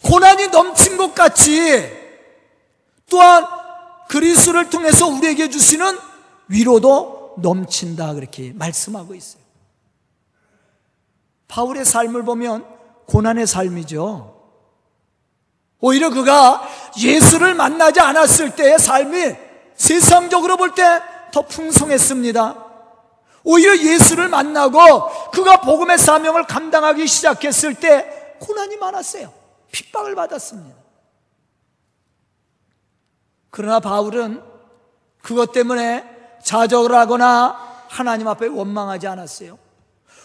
고난이 0.04 0.48
넘친 0.48 0.98
것 0.98 1.13
같이 1.13 1.88
또한 3.10 3.46
그리스도를 4.10 4.70
통해서 4.70 5.08
우리에게 5.08 5.50
주시는 5.50 5.98
위로도 6.48 7.36
넘친다 7.38 8.13
그렇게 8.15 8.52
말씀하고 8.54 9.13
있어요. 9.13 9.44
바울의 11.48 11.86
삶을 11.86 12.24
보면 12.24 12.65
고난의 13.06 13.48
삶이죠. 13.48 14.38
오히려 15.82 16.10
그가 16.10 16.68
예수를 16.98 17.54
만나지 17.54 18.00
않았을 18.00 18.56
때의 18.56 18.80
삶이 18.80 19.36
세상적으로 19.76 20.58
볼 20.58 20.76
때 20.76 20.84
더 21.32 21.44
풍성했습니다. 21.44 22.65
오히려 23.44 23.78
예수를 23.78 24.30
만나고 24.30 25.30
그가 25.32 25.62
복음의 25.62 25.98
사명을 26.00 26.46
감당하기 26.46 27.06
시작했을 27.08 27.76
때 27.76 28.36
고난이 28.39 28.78
많았어요. 28.78 29.32
핍박을 29.72 30.15
받았습니다. 30.15 30.76
그러나 33.52 33.80
바울은 33.80 34.42
그것 35.22 35.52
때문에 35.52 36.04
자적을 36.44 36.96
하거나 36.96 37.86
하나님 37.89 38.28
앞에 38.28 38.48
원망하지 38.48 39.08
않았어요. 39.08 39.58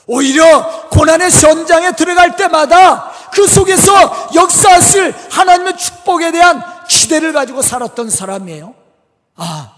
오히려 0.07 0.89
고난의 0.91 1.31
현장에 1.31 1.93
들어갈 1.93 2.37
때마다 2.37 3.11
그 3.33 3.47
속에서 3.47 4.29
역사하실 4.35 5.15
하나님의 5.31 5.77
축복에 5.77 6.31
대한 6.31 6.63
기대를 6.89 7.33
가지고 7.33 7.63
살았던 7.63 8.11
사람이에요. 8.11 8.75
아, 9.37 9.73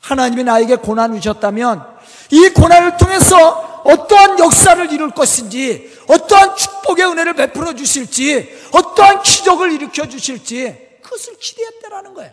하나님이 0.00 0.44
나에게 0.44 0.76
고난을 0.76 1.20
주셨다면 1.20 1.84
이 2.30 2.48
고난을 2.50 2.96
통해서 2.96 3.82
어떠한 3.84 4.38
역사를 4.38 4.92
이룰 4.92 5.10
것인지, 5.10 5.90
어떠한 6.06 6.56
축복의 6.56 7.06
은혜를 7.06 7.34
베풀어 7.34 7.74
주실지, 7.74 8.68
어떠한 8.72 9.22
기적을 9.22 9.72
일으켜 9.72 10.06
주실지, 10.06 10.98
그것을 11.02 11.36
기대했다라는 11.38 12.14
거예요. 12.14 12.32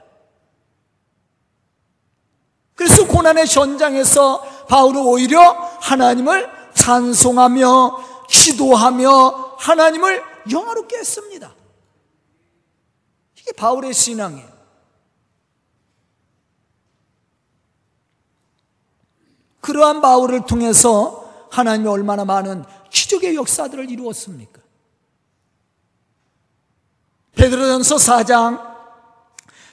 그래서 2.75 3.07
고난의 3.07 3.47
현장에서 3.47 4.41
바울은 4.67 5.01
오히려 5.01 5.41
하나님을 5.81 6.56
찬송하며 6.87 8.27
기도하며 8.29 9.55
하나님을 9.57 10.23
영화롭게 10.49 10.97
했습니다. 10.97 11.53
이게 13.37 13.51
바울의 13.51 13.93
신앙이에요. 13.93 14.47
그러한 19.59 19.99
바울을 19.99 20.45
통해서 20.45 21.47
하나님이 21.51 21.89
얼마나 21.89 22.23
많은 22.23 22.63
기적의 22.89 23.35
역사들을 23.35 23.91
이루었습니까? 23.91 24.61
베드로전서 27.35 27.97
4장 27.97 28.77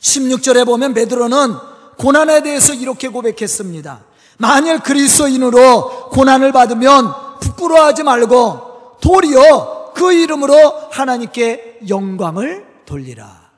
16절에 0.00 0.66
보면 0.66 0.94
베드로는 0.94 1.54
고난에 1.96 2.42
대해서 2.42 2.74
이렇게 2.74 3.08
고백했습니다. 3.08 4.13
만일 4.38 4.80
그리스도인으로 4.80 6.10
고난을 6.10 6.52
받으면 6.52 7.38
부끄러워하지 7.40 8.02
말고 8.02 8.98
도리어 9.00 9.92
그 9.94 10.12
이름으로 10.12 10.88
하나님께 10.90 11.80
영광을 11.88 12.66
돌리라. 12.86 13.50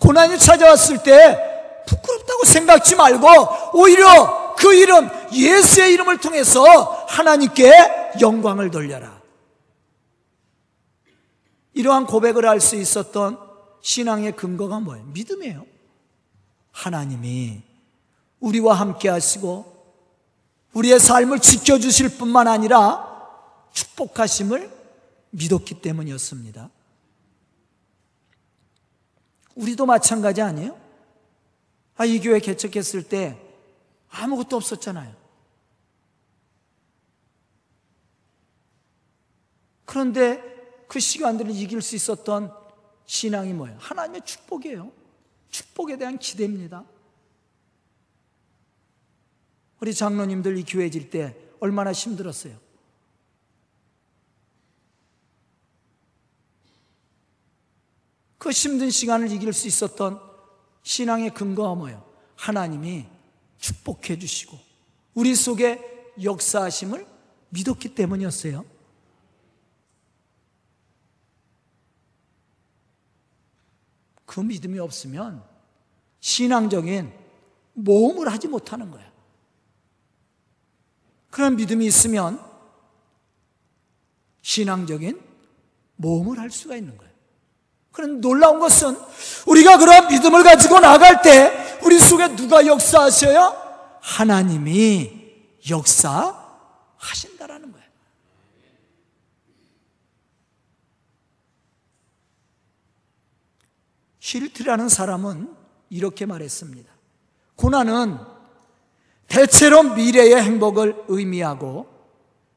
고난이 0.00 0.38
찾아왔을 0.38 1.02
때 1.02 1.38
부끄럽다고 1.86 2.44
생각지 2.44 2.96
말고 2.96 3.28
오히려 3.74 4.54
그 4.56 4.74
이름 4.74 5.08
예수의 5.32 5.92
이름을 5.92 6.18
통해서 6.18 6.62
하나님께 7.08 8.12
영광을 8.20 8.70
돌려라. 8.70 9.16
이러한 11.74 12.06
고백을 12.06 12.48
할 12.48 12.60
수 12.60 12.74
있었던 12.76 13.38
신앙의 13.82 14.32
근거가 14.32 14.80
뭐예요? 14.80 15.04
믿음이에요. 15.12 15.64
하나님이 16.72 17.62
우리와 18.40 18.74
함께 18.74 19.08
하시고 19.08 19.74
우리의 20.74 21.00
삶을 21.00 21.40
지켜주실 21.40 22.18
뿐만 22.18 22.48
아니라 22.48 23.06
축복하심을 23.72 24.70
믿었기 25.30 25.80
때문이었습니다. 25.80 26.70
우리도 29.54 29.86
마찬가지 29.86 30.42
아니에요? 30.42 30.78
아, 31.96 32.04
이 32.04 32.20
교회 32.20 32.40
개척했을 32.40 33.02
때 33.02 33.40
아무것도 34.10 34.56
없었잖아요. 34.56 35.14
그런데 39.86 40.42
그 40.88 41.00
시간들을 41.00 41.52
이길 41.52 41.80
수 41.80 41.96
있었던 41.96 42.52
신앙이 43.06 43.54
뭐예요? 43.54 43.78
하나님의 43.80 44.22
축복이에요. 44.24 44.92
축복에 45.50 45.96
대한 45.96 46.18
기대입니다. 46.18 46.84
우리 49.80 49.94
장로님들 49.94 50.56
이 50.58 50.64
교회 50.64 50.90
질 50.90 51.10
때 51.10 51.36
얼마나 51.60 51.92
힘들었어요. 51.92 52.56
그 58.38 58.50
힘든 58.50 58.90
시간을 58.90 59.32
이길 59.32 59.52
수 59.52 59.66
있었던 59.66 60.20
신앙의 60.82 61.34
근거가 61.34 61.74
뭐예요? 61.74 62.04
하나님이 62.36 63.06
축복해 63.58 64.18
주시고 64.18 64.58
우리 65.14 65.34
속에 65.34 66.12
역사하심을 66.22 67.06
믿었기 67.48 67.94
때문이었어요. 67.94 68.64
그 74.26 74.40
믿음이 74.40 74.78
없으면 74.78 75.42
신앙적인 76.20 77.12
모험을 77.72 78.30
하지 78.30 78.48
못하는 78.48 78.90
거예요. 78.90 79.15
그런 81.36 81.56
믿음이 81.56 81.84
있으면 81.84 82.40
신앙적인 84.40 85.20
모험을 85.96 86.38
할 86.38 86.50
수가 86.50 86.76
있는 86.76 86.96
거예요. 86.96 87.12
그런 87.92 88.22
놀라운 88.22 88.58
것은 88.58 88.98
우리가 89.46 89.76
그런 89.76 90.08
믿음을 90.08 90.42
가지고 90.42 90.80
나갈 90.80 91.20
때 91.20 91.78
우리 91.82 91.98
속에 91.98 92.34
누가 92.36 92.64
역사하셔요? 92.64 93.54
하나님이 94.00 95.12
역사하신다라는 95.68 97.70
거예요. 97.70 97.86
힐트라는 104.20 104.88
사람은 104.88 105.54
이렇게 105.90 106.24
말했습니다. 106.24 106.90
고난은 107.56 108.35
대체로 109.28 109.82
미래의 109.82 110.36
행복을 110.42 111.04
의미하고 111.08 111.86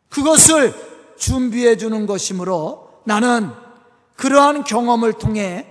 그것을 0.10 0.73
준비해 1.17 1.77
주는 1.77 2.05
것이므로 2.05 3.01
나는 3.05 3.51
그러한 4.15 4.63
경험을 4.63 5.13
통해 5.13 5.67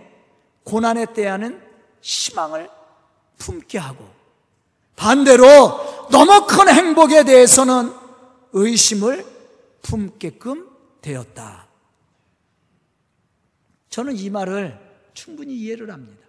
고난에 0.65 1.07
대하는 1.13 1.61
희망을 2.01 2.71
품게 3.39 3.79
하고 3.79 4.05
반대로 4.97 6.07
너무 6.11 6.47
큰 6.47 6.69
행복에 6.69 7.25
대해서는 7.25 7.93
의심을 8.53 9.25
품게끔 9.83 10.69
되었다. 11.01 11.67
저는 13.91 14.17
이 14.17 14.29
말을 14.31 14.79
충분히 15.15 15.55
이해를 15.55 15.93
합니다. 15.93 16.27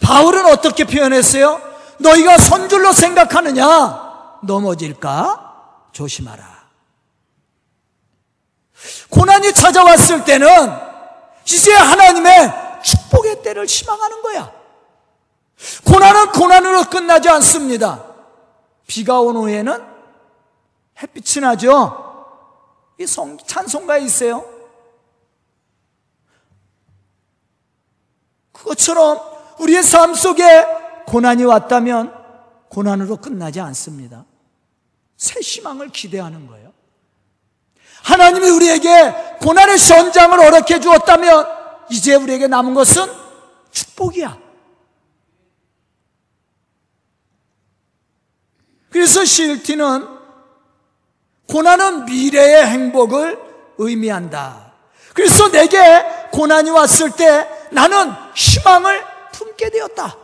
바울은 0.00 0.46
어떻게 0.46 0.84
표현했어요? 0.84 1.60
너희가 1.98 2.38
손줄로 2.38 2.92
생각하느냐? 2.92 4.38
넘어질까? 4.42 5.88
조심하라. 5.92 6.62
고난이 9.10 9.52
찾아왔을 9.52 10.24
때는 10.24 10.48
이제 11.44 11.72
하나님의 11.72 12.82
축복의 12.82 13.42
때를 13.42 13.66
희망하는 13.66 14.22
거야. 14.22 14.52
고난은 15.84 16.32
고난으로 16.32 16.84
끝나지 16.84 17.28
않습니다. 17.28 18.04
비가 18.86 19.20
온 19.20 19.36
후에는 19.36 19.86
햇빛이 21.00 21.42
나죠? 21.42 22.02
이 22.98 23.06
성, 23.06 23.38
찬송가에 23.38 24.00
있어요. 24.02 24.44
그것처럼 28.52 29.20
우리의 29.58 29.82
삶 29.82 30.14
속에 30.14 30.81
고난이 31.06 31.44
왔다면 31.44 32.12
고난으로 32.68 33.16
끝나지 33.18 33.60
않습니다. 33.60 34.24
새 35.16 35.40
희망을 35.40 35.90
기대하는 35.90 36.46
거예요. 36.46 36.72
하나님이 38.02 38.48
우리에게 38.50 39.36
고난의 39.40 39.78
현장을 39.78 40.38
어렵게 40.38 40.80
주었다면 40.80 41.46
이제 41.90 42.14
우리에게 42.14 42.46
남은 42.46 42.74
것은 42.74 43.06
축복이야. 43.70 44.38
그래서 48.90 49.24
실티는 49.24 50.06
고난은 51.48 52.04
미래의 52.04 52.66
행복을 52.66 53.38
의미한다. 53.78 54.72
그래서 55.14 55.50
내게 55.50 55.78
고난이 56.32 56.70
왔을 56.70 57.10
때 57.10 57.48
나는 57.70 58.12
희망을 58.34 59.04
품게 59.32 59.70
되었다. 59.70 60.21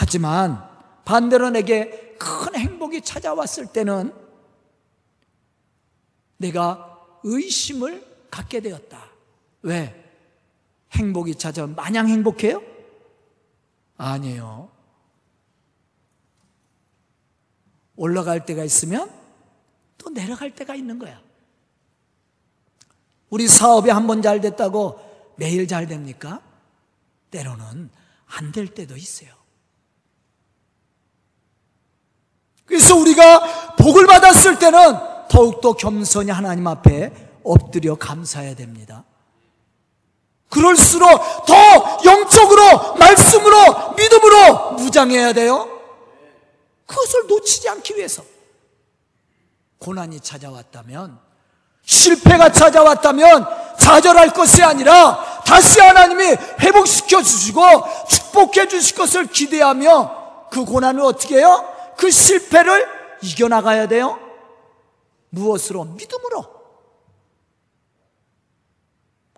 하지만 0.00 0.64
반대로 1.04 1.50
내게 1.50 2.14
큰 2.20 2.54
행복이 2.54 3.00
찾아왔을 3.02 3.66
때는 3.66 4.14
내가 6.36 7.04
의심을 7.24 8.06
갖게 8.30 8.60
되었다. 8.60 9.10
왜? 9.62 10.04
행복이 10.92 11.34
찾아온 11.34 11.74
마냥 11.74 12.06
행복해요? 12.06 12.62
아니에요. 13.96 14.70
올라갈 17.96 18.46
때가 18.46 18.62
있으면 18.62 19.10
또 19.98 20.10
내려갈 20.10 20.54
때가 20.54 20.76
있는 20.76 21.00
거야. 21.00 21.20
우리 23.30 23.48
사업이 23.48 23.90
한 23.90 24.06
번 24.06 24.22
잘 24.22 24.40
됐다고 24.40 25.34
매일 25.36 25.66
잘 25.66 25.88
됩니까? 25.88 26.40
때로는 27.32 27.90
안 28.26 28.52
될 28.52 28.68
때도 28.72 28.96
있어요. 28.96 29.37
그래서 32.68 32.94
우리가 32.96 33.74
복을 33.76 34.06
받았을 34.06 34.58
때는 34.58 34.78
더욱더 35.28 35.72
겸손히 35.72 36.30
하나님 36.30 36.66
앞에 36.66 37.12
엎드려 37.42 37.94
감사해야 37.96 38.54
됩니다. 38.54 39.04
그럴수록 40.50 41.46
더 41.46 41.54
영적으로, 42.04 42.94
말씀으로, 42.94 43.92
믿음으로 43.96 44.72
무장해야 44.72 45.32
돼요. 45.32 45.68
그것을 46.86 47.26
놓치지 47.26 47.68
않기 47.68 47.96
위해서. 47.96 48.22
고난이 49.78 50.20
찾아왔다면, 50.20 51.18
실패가 51.84 52.50
찾아왔다면, 52.50 53.46
좌절할 53.78 54.32
것이 54.32 54.62
아니라, 54.62 55.42
다시 55.44 55.80
하나님이 55.80 56.36
회복시켜 56.60 57.22
주시고, 57.22 57.62
축복해 58.08 58.68
주실 58.68 58.96
것을 58.96 59.26
기대하며, 59.26 60.48
그 60.50 60.64
고난을 60.64 61.02
어떻게 61.02 61.36
해요? 61.36 61.77
그 61.98 62.10
실패를 62.10 62.86
이겨나가야 63.22 63.88
돼요? 63.88 64.18
무엇으로? 65.30 65.84
믿음으로. 65.84 66.46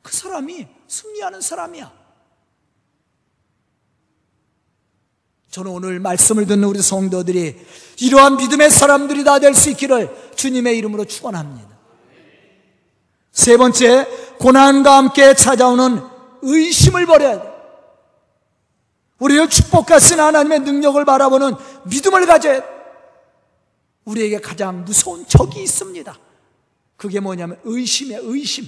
그 0.02 0.12
사람이 0.14 0.68
승리하는 0.86 1.40
사람이야. 1.40 2.00
저는 5.50 5.70
오늘 5.72 5.98
말씀을 5.98 6.46
듣는 6.46 6.64
우리 6.68 6.80
성도들이 6.80 7.66
이러한 8.00 8.36
믿음의 8.36 8.70
사람들이 8.70 9.24
다 9.24 9.38
될 9.40 9.52
수 9.54 9.70
있기를 9.70 10.32
주님의 10.36 10.76
이름으로 10.78 11.06
축원합니다. 11.06 11.68
세 13.32 13.56
번째, 13.56 14.06
고난과 14.38 14.96
함께 14.96 15.34
찾아오는 15.34 16.02
의심을 16.42 17.06
버려야 17.06 17.42
돼. 17.42 17.49
우리를 19.20 19.48
축복하신 19.48 20.18
하나님의 20.18 20.60
능력을 20.60 21.02
바라보는 21.04 21.54
믿음을 21.84 22.26
가져야 22.26 22.60
돼. 22.60 22.80
우리에게 24.04 24.40
가장 24.40 24.84
무서운 24.84 25.26
적이 25.26 25.62
있습니다. 25.62 26.18
그게 26.96 27.20
뭐냐면 27.20 27.60
의심이야, 27.64 28.18
의심. 28.22 28.66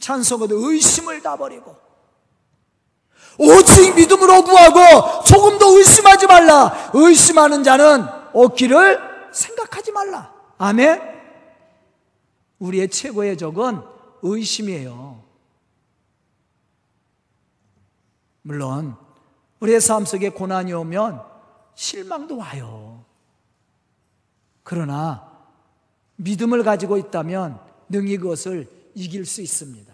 찬송어도 0.00 0.70
의심을 0.70 1.20
다 1.20 1.36
버리고 1.36 1.76
오직 3.36 3.94
믿음으로 3.94 4.42
구하고 4.42 5.24
조금 5.24 5.58
더 5.58 5.76
의심하지 5.76 6.26
말라. 6.26 6.90
의심하는 6.94 7.62
자는 7.62 8.04
얻기를 8.32 8.98
생각하지 9.32 9.92
말라. 9.92 10.32
아멘. 10.58 11.00
우리의 12.58 12.88
최고의 12.88 13.36
적은 13.36 13.80
의심이에요. 14.22 15.27
물론 18.48 18.96
우리의 19.60 19.78
삶 19.78 20.06
속에 20.06 20.30
고난이 20.30 20.72
오면 20.72 21.22
실망도 21.74 22.38
와요. 22.38 23.04
그러나 24.62 25.30
믿음을 26.16 26.62
가지고 26.62 26.96
있다면 26.96 27.60
능히 27.90 28.16
그것을 28.16 28.66
이길 28.94 29.26
수 29.26 29.42
있습니다. 29.42 29.92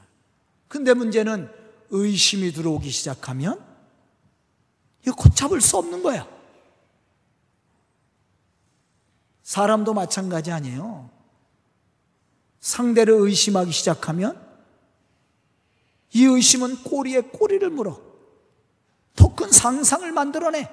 근데 0.68 0.94
문제는 0.94 1.50
의심이 1.90 2.52
들어오기 2.52 2.90
시작하면 2.90 3.60
이거 5.02 5.16
걷잡을 5.16 5.60
수 5.60 5.76
없는 5.76 6.04
거야. 6.04 6.24
사람도 9.42 9.94
마찬가지 9.94 10.52
아니에요. 10.52 11.10
상대를 12.60 13.14
의심하기 13.14 13.72
시작하면 13.72 14.40
이 16.12 16.24
의심은 16.24 16.84
꼬리에 16.84 17.20
꼬리를 17.20 17.68
물어. 17.68 18.13
더 19.16 19.34
큰 19.34 19.50
상상을 19.50 20.10
만들어내. 20.12 20.68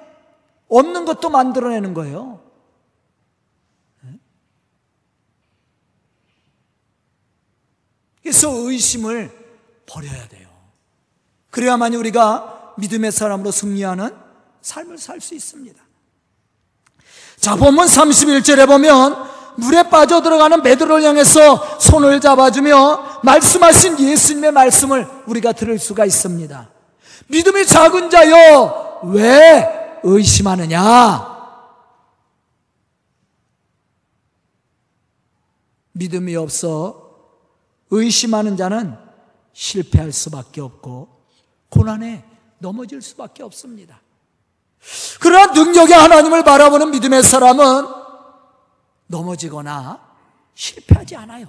없는 0.68 1.04
것도 1.04 1.30
만들어내는 1.30 1.94
거예요. 1.94 2.40
그래서 8.22 8.48
의심을 8.50 9.30
버려야 9.86 10.28
돼요. 10.28 10.48
그래야만 11.50 11.94
우리가 11.94 12.74
믿음의 12.78 13.12
사람으로 13.12 13.50
승리하는 13.50 14.14
삶을 14.62 14.96
살 14.98 15.20
수 15.20 15.34
있습니다. 15.34 15.82
자, 17.40 17.56
본문 17.56 17.86
31절에 17.86 18.66
보면 18.66 19.30
물에 19.56 19.82
빠져 19.90 20.22
들어가는 20.22 20.62
베드로를 20.62 21.04
향해서 21.04 21.78
손을 21.80 22.20
잡아주며 22.20 23.20
말씀하신 23.24 23.98
예수님의 23.98 24.52
말씀을 24.52 25.06
우리가 25.26 25.52
들을 25.52 25.78
수가 25.78 26.06
있습니다. 26.06 26.70
믿음이 27.28 27.66
작은 27.66 28.10
자여, 28.10 29.00
왜 29.04 30.00
의심하느냐? 30.02 31.32
믿음이 35.92 36.34
없어 36.36 37.02
의심하는 37.90 38.56
자는 38.56 38.96
실패할 39.52 40.10
수밖에 40.12 40.60
없고 40.60 41.26
고난에 41.68 42.24
넘어질 42.58 43.02
수밖에 43.02 43.42
없습니다. 43.42 44.00
그러나 45.20 45.52
능력의 45.52 45.94
하나님을 45.94 46.42
바라보는 46.44 46.90
믿음의 46.90 47.22
사람은 47.22 47.86
넘어지거나 49.06 50.00
실패하지 50.54 51.16
않아요. 51.16 51.46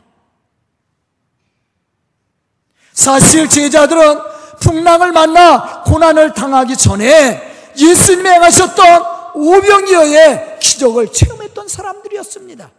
사실 2.91 3.49
제자들은 3.49 4.32
풍랑을 4.63 5.11
만나 5.11 5.83
고난을 5.83 6.33
당하기 6.33 6.77
전에 6.77 7.71
예수님이 7.77 8.29
행하셨던 8.29 9.33
오병이어의 9.35 10.59
기적을 10.59 11.11
체험했던 11.11 11.67
사람들이었습니다. 11.67 12.71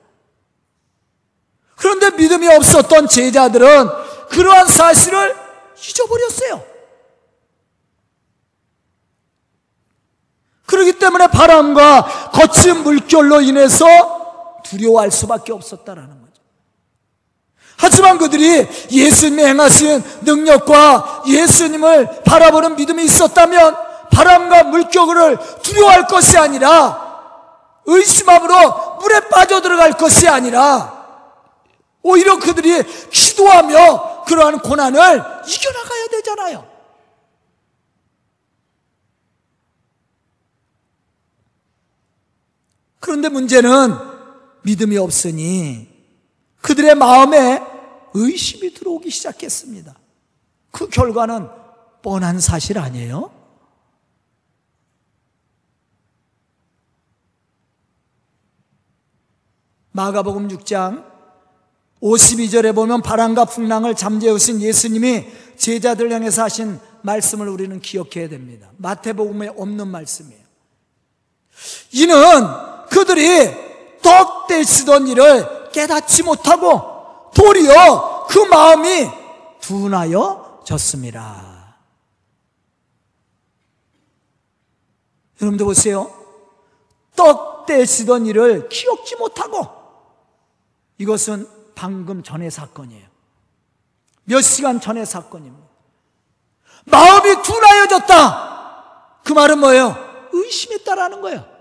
그런데 1.77 2.11
믿음이 2.11 2.49
없었던 2.49 3.09
제자들은 3.09 3.89
그러한 4.31 4.67
사실을 4.67 5.37
잊어버렸어요. 5.77 6.65
그렇기 10.67 10.99
때문에 10.99 11.27
바람과 11.27 12.31
거친 12.33 12.83
물결로 12.83 13.43
인해서 13.43 14.63
두려워할 14.65 15.11
수밖에 15.11 15.53
없었다라는 15.53 16.21
거죠. 16.21 16.24
하지만 17.85 18.17
그들이 18.17 18.67
예수님이 18.91 19.45
행하신 19.45 20.03
능력과 20.23 21.25
예수님을 21.27 22.23
바라보는 22.25 22.77
믿음이 22.77 23.05
있었다면 23.05 23.77
바람과 24.11 24.63
물결을 24.65 25.37
두려워할 25.63 26.07
것이 26.07 26.39
아니라 26.39 27.05
의심함으로 27.85 29.01
물에 29.03 29.29
빠져 29.29 29.61
들어갈 29.61 29.93
것이 29.93 30.27
아니라 30.27 31.05
오히려 32.01 32.39
그들이 32.39 32.83
기도하며 33.11 34.25
그러한 34.25 34.61
고난을 34.61 34.99
이겨나가야 35.47 36.07
되잖아요. 36.11 36.67
그런데 42.99 43.29
문제는 43.29 43.95
믿음이 44.63 44.97
없으니 44.97 45.87
그들의 46.63 46.95
마음에 46.95 47.74
의심이 48.15 48.73
들어오기 48.73 49.11
시작했습니다. 49.11 49.95
그 50.71 50.89
결과는 50.89 51.49
뻔한 52.03 52.41
사실 52.41 52.79
아니에요? 52.79 53.31
마가복음 59.93 60.49
6장 60.49 61.05
52절에 62.03 62.75
보면 62.75 63.03
바람과 63.03 63.45
풍랑을 63.47 63.95
잠재우신 63.95 64.61
예수님이 64.61 65.25
제자들 65.57 66.13
향해서 66.13 66.43
하신 66.43 66.79
말씀을 67.03 67.49
우리는 67.49 67.81
기억해야 67.81 68.29
됩니다. 68.29 68.71
마태복음에 68.77 69.49
없는 69.57 69.89
말씀이에요. 69.89 70.43
이는 71.93 72.15
그들이 72.91 73.51
떡 74.03 74.49
떼시던 74.49 75.09
일을 75.09 75.71
깨닫지 75.73 76.25
못하고 76.25 76.94
도리어 77.35 78.27
그 78.29 78.39
마음이 78.39 79.09
둔하여 79.61 80.63
졌습니다. 80.65 81.77
여러분들 85.41 85.67
보세요. 85.67 86.11
떡 87.17 87.67
떼시던 87.67 88.27
일을 88.27 88.69
기억지 88.69 89.17
못하고 89.17 89.69
이것은 90.99 91.49
방금 91.75 92.23
전의 92.23 92.51
사건이에요. 92.51 93.07
몇 94.25 94.41
시간 94.41 94.81
전의 94.81 95.07
사건입니다. 95.07 95.69
마음이 96.87 97.43
둔하여졌다. 97.43 99.21
그 99.25 99.33
말은 99.33 99.59
뭐예요? 99.59 99.97
의심했다라는 100.33 101.21
거예요. 101.21 101.54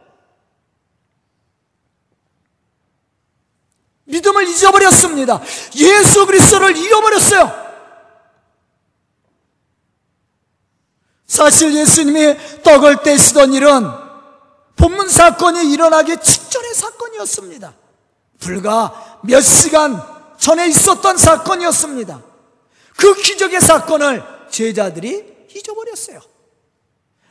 믿음을 4.06 4.48
잊어버렸습니다. 4.48 5.42
예수 5.76 6.26
그리스도를 6.26 6.76
잃어버렸어요. 6.76 7.64
사실 11.26 11.74
예수님이 11.74 12.36
떡을 12.64 13.02
떼시던 13.04 13.54
일은 13.54 13.90
본문 14.76 15.10
사건이 15.10 15.72
일어나기 15.72 16.16
직전의 16.18 16.74
사건이었습니다. 16.74 17.74
불과 18.40 19.20
몇 19.24 19.42
시간 19.42 20.00
전에 20.38 20.68
있었던 20.68 21.18
사건이었습니다. 21.18 22.22
그 22.98 23.16
기적의 23.16 23.62
사건을 23.62 24.24
제자들이 24.50 25.48
잊어버렸어요. 25.56 26.33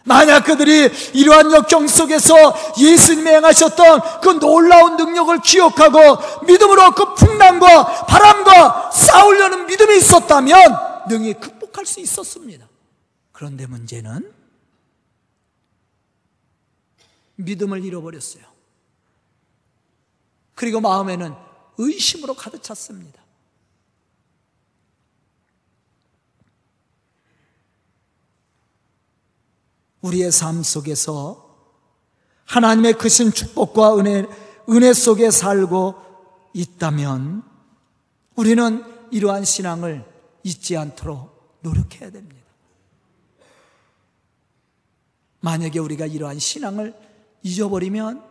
만약 0.04 0.44
그들이 0.44 0.90
이러한 1.14 1.52
역경 1.52 1.86
속에서 1.86 2.54
예수님이 2.78 3.30
행하셨던 3.30 4.20
그 4.20 4.28
놀라운 4.40 4.96
능력을 4.96 5.40
기억하고 5.40 6.44
믿음으로 6.46 6.92
그 6.92 7.14
풍랑과 7.14 8.06
바람과 8.06 8.90
싸우려는 8.90 9.66
믿음이 9.66 9.96
있었다면 9.98 11.06
능히 11.08 11.34
극복할 11.34 11.86
수 11.86 12.00
있었습니다. 12.00 12.68
그런데 13.32 13.66
문제는 13.66 14.32
믿음을 17.36 17.84
잃어버렸어요. 17.84 18.44
그리고 20.54 20.80
마음에는 20.80 21.34
의심으로 21.78 22.34
가득 22.34 22.62
찼습니다. 22.62 23.21
우리의 30.02 30.30
삶 30.30 30.62
속에서 30.62 31.50
하나님의 32.44 32.94
크신 32.94 33.32
축복과 33.32 33.98
은혜, 33.98 34.26
은혜 34.68 34.92
속에 34.92 35.30
살고 35.30 35.94
있다면 36.52 37.42
우리는 38.36 38.84
이러한 39.10 39.44
신앙을 39.44 40.04
잊지 40.42 40.76
않도록 40.76 41.58
노력해야 41.60 42.10
됩니다. 42.10 42.42
만약에 45.40 45.78
우리가 45.78 46.06
이러한 46.06 46.38
신앙을 46.38 46.94
잊어버리면 47.42 48.22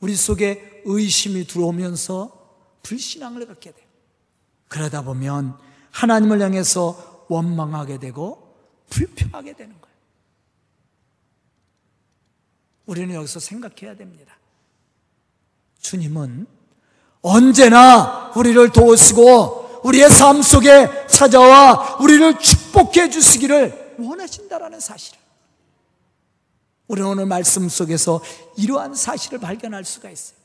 우리 0.00 0.16
속에 0.16 0.82
의심이 0.84 1.46
들어오면서 1.46 2.40
불신앙을 2.82 3.46
갖게 3.46 3.72
돼요. 3.72 3.86
그러다 4.68 5.02
보면 5.02 5.56
하나님을 5.90 6.40
향해서 6.40 7.26
원망하게 7.28 7.98
되고 7.98 8.56
불평하게 8.90 9.54
되는 9.54 9.80
거예요. 9.80 9.91
우리는 12.92 13.14
여기서 13.14 13.40
생각해야 13.40 13.96
됩니다. 13.96 14.36
주님은 15.80 16.46
언제나 17.22 18.30
우리를 18.36 18.70
도우시고 18.70 19.80
우리의 19.82 20.10
삶 20.10 20.42
속에 20.42 21.06
찾아와 21.08 21.96
우리를 22.00 22.38
축복해 22.38 23.08
주시기를 23.08 23.96
원하신다라는 23.98 24.78
사실을 24.78 25.18
우리는 26.86 27.08
오늘 27.08 27.24
말씀 27.24 27.66
속에서 27.66 28.20
이러한 28.58 28.94
사실을 28.94 29.38
발견할 29.38 29.86
수가 29.86 30.10
있어요. 30.10 30.36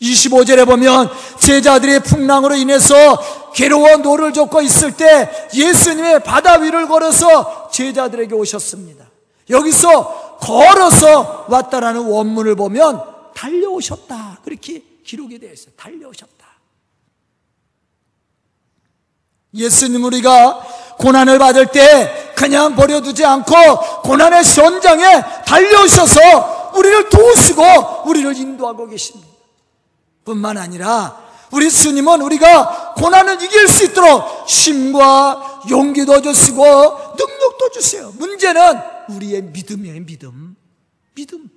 25절에 0.00 0.64
보면 0.64 1.10
제자들의 1.40 2.00
풍랑으로 2.04 2.54
인해서 2.54 3.52
괴로워 3.52 3.96
노를 3.96 4.32
젓고 4.32 4.62
있을 4.62 4.96
때 4.96 5.28
예수님의 5.52 6.22
바다 6.22 6.58
위를 6.58 6.86
걸어서 6.86 7.68
제자들에게 7.72 8.32
오셨습니다. 8.32 9.06
여기서 9.50 10.25
걸어서 10.40 11.46
왔다라는 11.48 12.06
원문을 12.06 12.56
보면 12.56 13.02
달려오셨다. 13.34 14.40
그렇게 14.44 14.82
기록이 15.04 15.38
되어 15.38 15.52
있어요. 15.52 15.72
달려오셨다. 15.76 16.46
예수님 19.54 20.04
우리가 20.04 20.62
고난을 20.98 21.38
받을 21.38 21.66
때 21.66 22.32
그냥 22.36 22.74
버려두지 22.74 23.24
않고 23.24 23.52
고난의 24.02 24.44
현장에 24.44 25.04
달려오셔서 25.46 26.72
우리를 26.74 27.08
도우시고 27.08 27.62
우리를 28.06 28.36
인도하고 28.36 28.86
계십니다. 28.86 29.26
뿐만 30.24 30.58
아니라 30.58 31.24
우리 31.52 31.70
주님은 31.70 32.20
우리가 32.22 32.94
고난을 32.96 33.40
이길 33.42 33.68
수 33.68 33.84
있도록 33.84 34.48
힘과 34.48 35.62
용기도 35.70 36.20
주시고 36.20 36.64
능력도 36.64 37.70
주세요. 37.72 38.12
문제는 38.18 38.95
우리의 39.08 39.42
믿음이에요, 39.42 40.04
믿음. 40.04 40.56
믿음. 41.14 41.50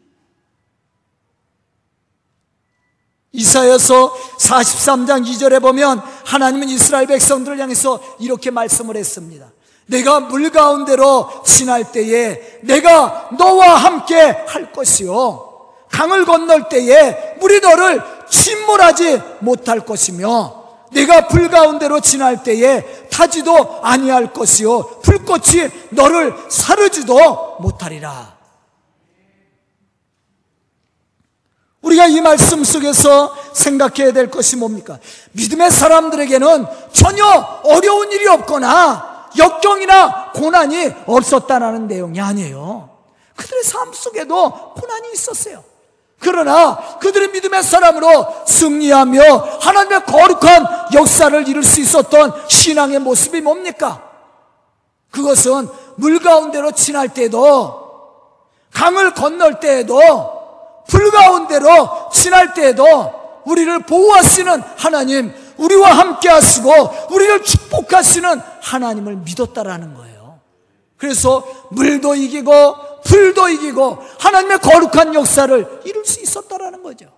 이사여서 3.32 4.14
43장 4.40 5.26
2절에 5.26 5.62
보면 5.62 6.02
하나님은 6.26 6.68
이스라엘 6.70 7.06
백성들을 7.08 7.60
향해서 7.60 8.02
이렇게 8.20 8.50
말씀을 8.50 8.98
했습니다. 8.98 9.52
내가 9.86 10.20
물 10.20 10.50
가운데로 10.52 11.44
지날 11.46 11.92
때에 11.92 12.60
내가 12.62 13.30
너와 13.38 13.76
함께 13.76 14.20
할 14.48 14.72
것이요. 14.72 15.48
강을 15.90 16.26
건널 16.26 16.70
때에 16.70 17.36
물이 17.40 17.60
너를 17.62 18.02
침몰하지 18.30 19.22
못할 19.40 19.80
것이며 19.86 20.60
내가 20.92 21.28
불 21.28 21.50
가운데로 21.50 22.00
지날 22.00 22.44
때에 22.44 23.08
타지도 23.10 23.80
아니할 23.84 24.34
것이요. 24.34 25.02
불꽃이 25.30 25.70
너를 25.92 26.34
사르지도 26.50 27.58
못하리라. 27.60 28.40
우리가 31.82 32.08
이 32.08 32.20
말씀 32.20 32.64
속에서 32.64 33.34
생각해야 33.54 34.12
될 34.12 34.30
것이 34.30 34.58
뭡니까? 34.58 35.00
믿음의 35.32 35.72
사람들에게는 35.72 36.66
전혀 36.92 37.26
어려운 37.64 38.12
일이 38.12 38.28
없거나 38.28 39.30
역경이나 39.38 40.32
고난이 40.34 40.94
없었다는 41.06 41.88
내용이 41.88 42.20
아니에요. 42.20 42.90
그들의 43.36 43.64
삶 43.64 43.94
속에도 43.94 44.74
고난이 44.74 45.12
있었어요. 45.14 45.64
그러나 46.20 46.76
그들의 47.00 47.30
믿음의 47.30 47.64
사람으로 47.64 48.44
승리하며 48.46 49.22
하나님의 49.62 50.06
거룩한 50.06 50.90
역사를 50.94 51.48
이룰 51.48 51.64
수 51.64 51.80
있었던 51.80 52.50
신앙의 52.50 53.00
모습이 53.00 53.40
뭡니까? 53.40 54.09
그것은 55.12 55.68
물 55.96 56.20
가운데로 56.20 56.72
지날 56.72 57.14
때도 57.14 57.90
강을 58.72 59.14
건널 59.14 59.60
때에도 59.60 60.02
불 60.88 61.12
가운데로 61.12 62.10
지날 62.14 62.54
때에도 62.54 63.42
우리를 63.46 63.80
보호하시는 63.80 64.62
하나님, 64.78 65.34
우리와 65.58 65.98
함께 65.98 66.30
하시고 66.30 66.72
우리를 67.12 67.44
축복하시는 67.44 68.40
하나님을 68.62 69.18
믿었다라는 69.18 69.94
거예요. 69.96 70.40
그래서 70.98 71.46
물도 71.72 72.16
이기고 72.16 73.02
불도 73.04 73.50
이기고 73.50 74.00
하나님의 74.20 74.60
거룩한 74.60 75.16
역사를 75.16 75.82
이룰 75.86 76.06
수 76.06 76.22
있었다라는 76.22 76.84
거죠. 76.84 77.12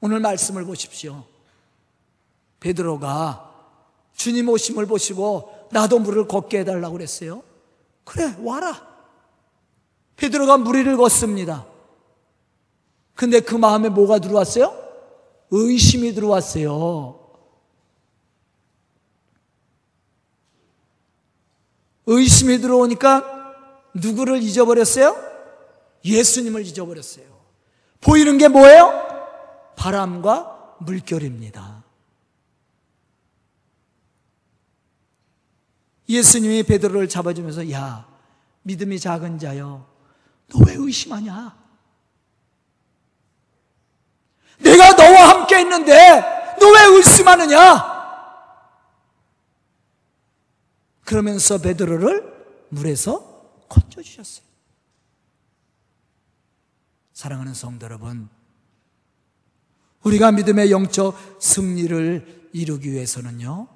오늘 0.00 0.20
말씀을 0.20 0.64
보십시오. 0.64 1.24
베드로가 2.60 3.50
주님 4.16 4.48
오심을 4.48 4.86
보시고 4.86 5.61
나도 5.72 5.98
물을 5.98 6.28
걷게 6.28 6.60
해달라고 6.60 6.92
그랬어요. 6.92 7.42
그래, 8.04 8.36
와라. 8.40 8.88
베드로가 10.16 10.58
무리를 10.58 10.96
걷습니다. 10.96 11.66
근데 13.14 13.40
그 13.40 13.54
마음에 13.54 13.88
뭐가 13.88 14.18
들어왔어요? 14.18 14.72
의심이 15.50 16.12
들어왔어요. 16.12 17.18
의심이 22.06 22.58
들어오니까 22.58 23.54
누구를 23.94 24.42
잊어버렸어요? 24.42 25.16
예수님을 26.04 26.66
잊어버렸어요. 26.66 27.26
보이는 28.00 28.36
게 28.38 28.48
뭐예요? 28.48 28.92
바람과 29.76 30.76
물결입니다. 30.80 31.71
예수님이 36.08 36.62
베드로를 36.64 37.08
잡아주면서 37.08 37.70
야 37.70 38.06
믿음이 38.62 38.98
작은 39.00 39.38
자여 39.38 39.86
너 40.48 40.58
왜 40.66 40.74
의심하냐? 40.74 41.56
내가 44.58 44.92
너와 44.92 45.28
함께 45.30 45.60
있는데 45.62 46.20
너 46.60 46.66
왜 46.68 46.96
의심하느냐? 46.96 47.92
그러면서 51.04 51.58
베드로를 51.58 52.66
물에서 52.70 53.64
건져 53.68 54.02
주셨어요. 54.02 54.44
사랑하는 57.12 57.54
성도 57.54 57.84
여러분, 57.86 58.28
우리가 60.02 60.32
믿음의 60.32 60.70
영적 60.70 61.38
승리를 61.40 62.50
이루기 62.52 62.92
위해서는요, 62.92 63.68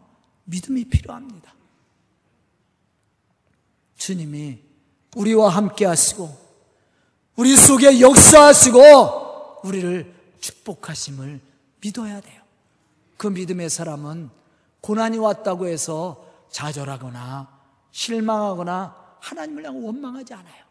믿음이 0.44 0.84
필요합니다. 0.86 1.52
주님이 3.97 4.61
우리와 5.14 5.49
함께 5.49 5.86
하시고, 5.86 6.36
우리 7.36 7.57
속에 7.57 8.01
역사하시고, 8.01 9.61
우리를 9.64 10.14
축복하심을 10.40 11.40
믿어야 11.80 12.20
돼요. 12.20 12.42
그 13.16 13.26
믿음의 13.26 13.70
사람은 13.70 14.30
고난이 14.80 15.18
왔다고 15.18 15.66
해서 15.66 16.24
좌절하거나 16.51 17.49
실망하거나 17.90 18.94
하나님을 19.20 19.64
향해 19.64 19.84
원망하지 19.84 20.34
않아요. 20.34 20.64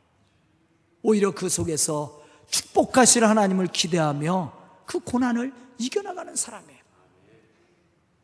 오히려 1.02 1.32
그 1.32 1.50
속에서 1.50 2.22
축복하실 2.50 3.26
하나님을 3.26 3.68
기대하며 3.68 4.54
그 4.86 5.00
고난을 5.00 5.54
이겨나가는 5.78 6.36
사람이에요. 6.36 6.80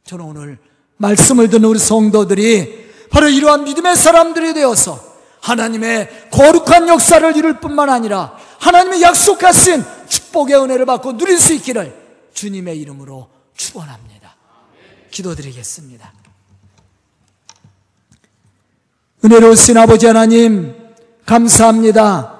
저는 0.03 0.25
오늘 0.25 0.59
말씀을 0.97 1.49
듣는 1.49 1.67
우리 1.67 1.79
성도들이 1.79 2.80
바로 3.11 3.27
이러한 3.27 3.65
믿음의 3.65 3.95
사람들이 3.95 4.53
되어서 4.53 4.99
하나님의 5.41 6.29
거룩한 6.31 6.87
역사를 6.87 7.35
이룰 7.35 7.59
뿐만 7.59 7.89
아니라 7.89 8.37
하나님의 8.59 9.01
약속하신 9.01 9.83
축복의 10.07 10.55
은혜를 10.55 10.85
받고 10.85 11.17
누릴 11.17 11.37
수 11.37 11.53
있기를 11.53 11.93
주님의 12.33 12.79
이름으로 12.79 13.27
축원합니다. 13.55 14.35
기도드리겠습니다. 15.11 16.13
은혜로우신 19.25 19.77
아버지 19.77 20.07
하나님 20.07 20.73
감사합니다. 21.25 22.39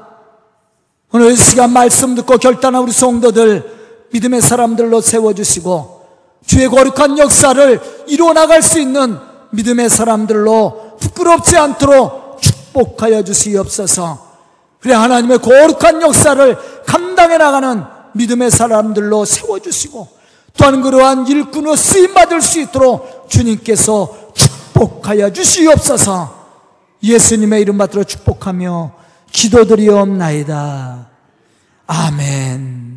오늘 1.12 1.36
시간 1.36 1.74
말씀 1.74 2.16
듣고 2.16 2.38
결단한 2.38 2.82
우리 2.82 2.94
성도들 2.94 4.08
믿음의 4.14 4.42
사람들로 4.42 5.02
세워주시고 5.02 6.08
주의 6.46 6.68
거룩한 6.70 7.18
역사를 7.18 8.06
이루어 8.08 8.34
나갈 8.34 8.62
수 8.62 8.80
있는 8.80 9.31
믿음의 9.52 9.90
사람들로 9.90 10.98
부끄럽지 11.00 11.58
않도록 11.58 12.42
축복하여 12.42 13.24
주시옵소서. 13.24 14.32
그래 14.80 14.94
하나님의 14.94 15.40
거룩한 15.40 16.02
역사를 16.02 16.58
감당해 16.86 17.38
나가는 17.38 17.84
믿음의 18.14 18.50
사람들로 18.52 19.26
세워주시고 19.26 20.08
또한 20.58 20.82
그러한 20.82 21.28
일꾼으로 21.28 21.76
쓰임받을 21.76 22.42
수 22.42 22.60
있도록 22.60 23.30
주님께서 23.30 24.34
축복하여 24.34 25.32
주시옵소서 25.32 26.42
예수님의 27.04 27.62
이름 27.62 27.78
받들어 27.78 28.04
축복하며 28.04 28.92
기도드리옵나이다. 29.32 31.08
아멘. 31.88 32.91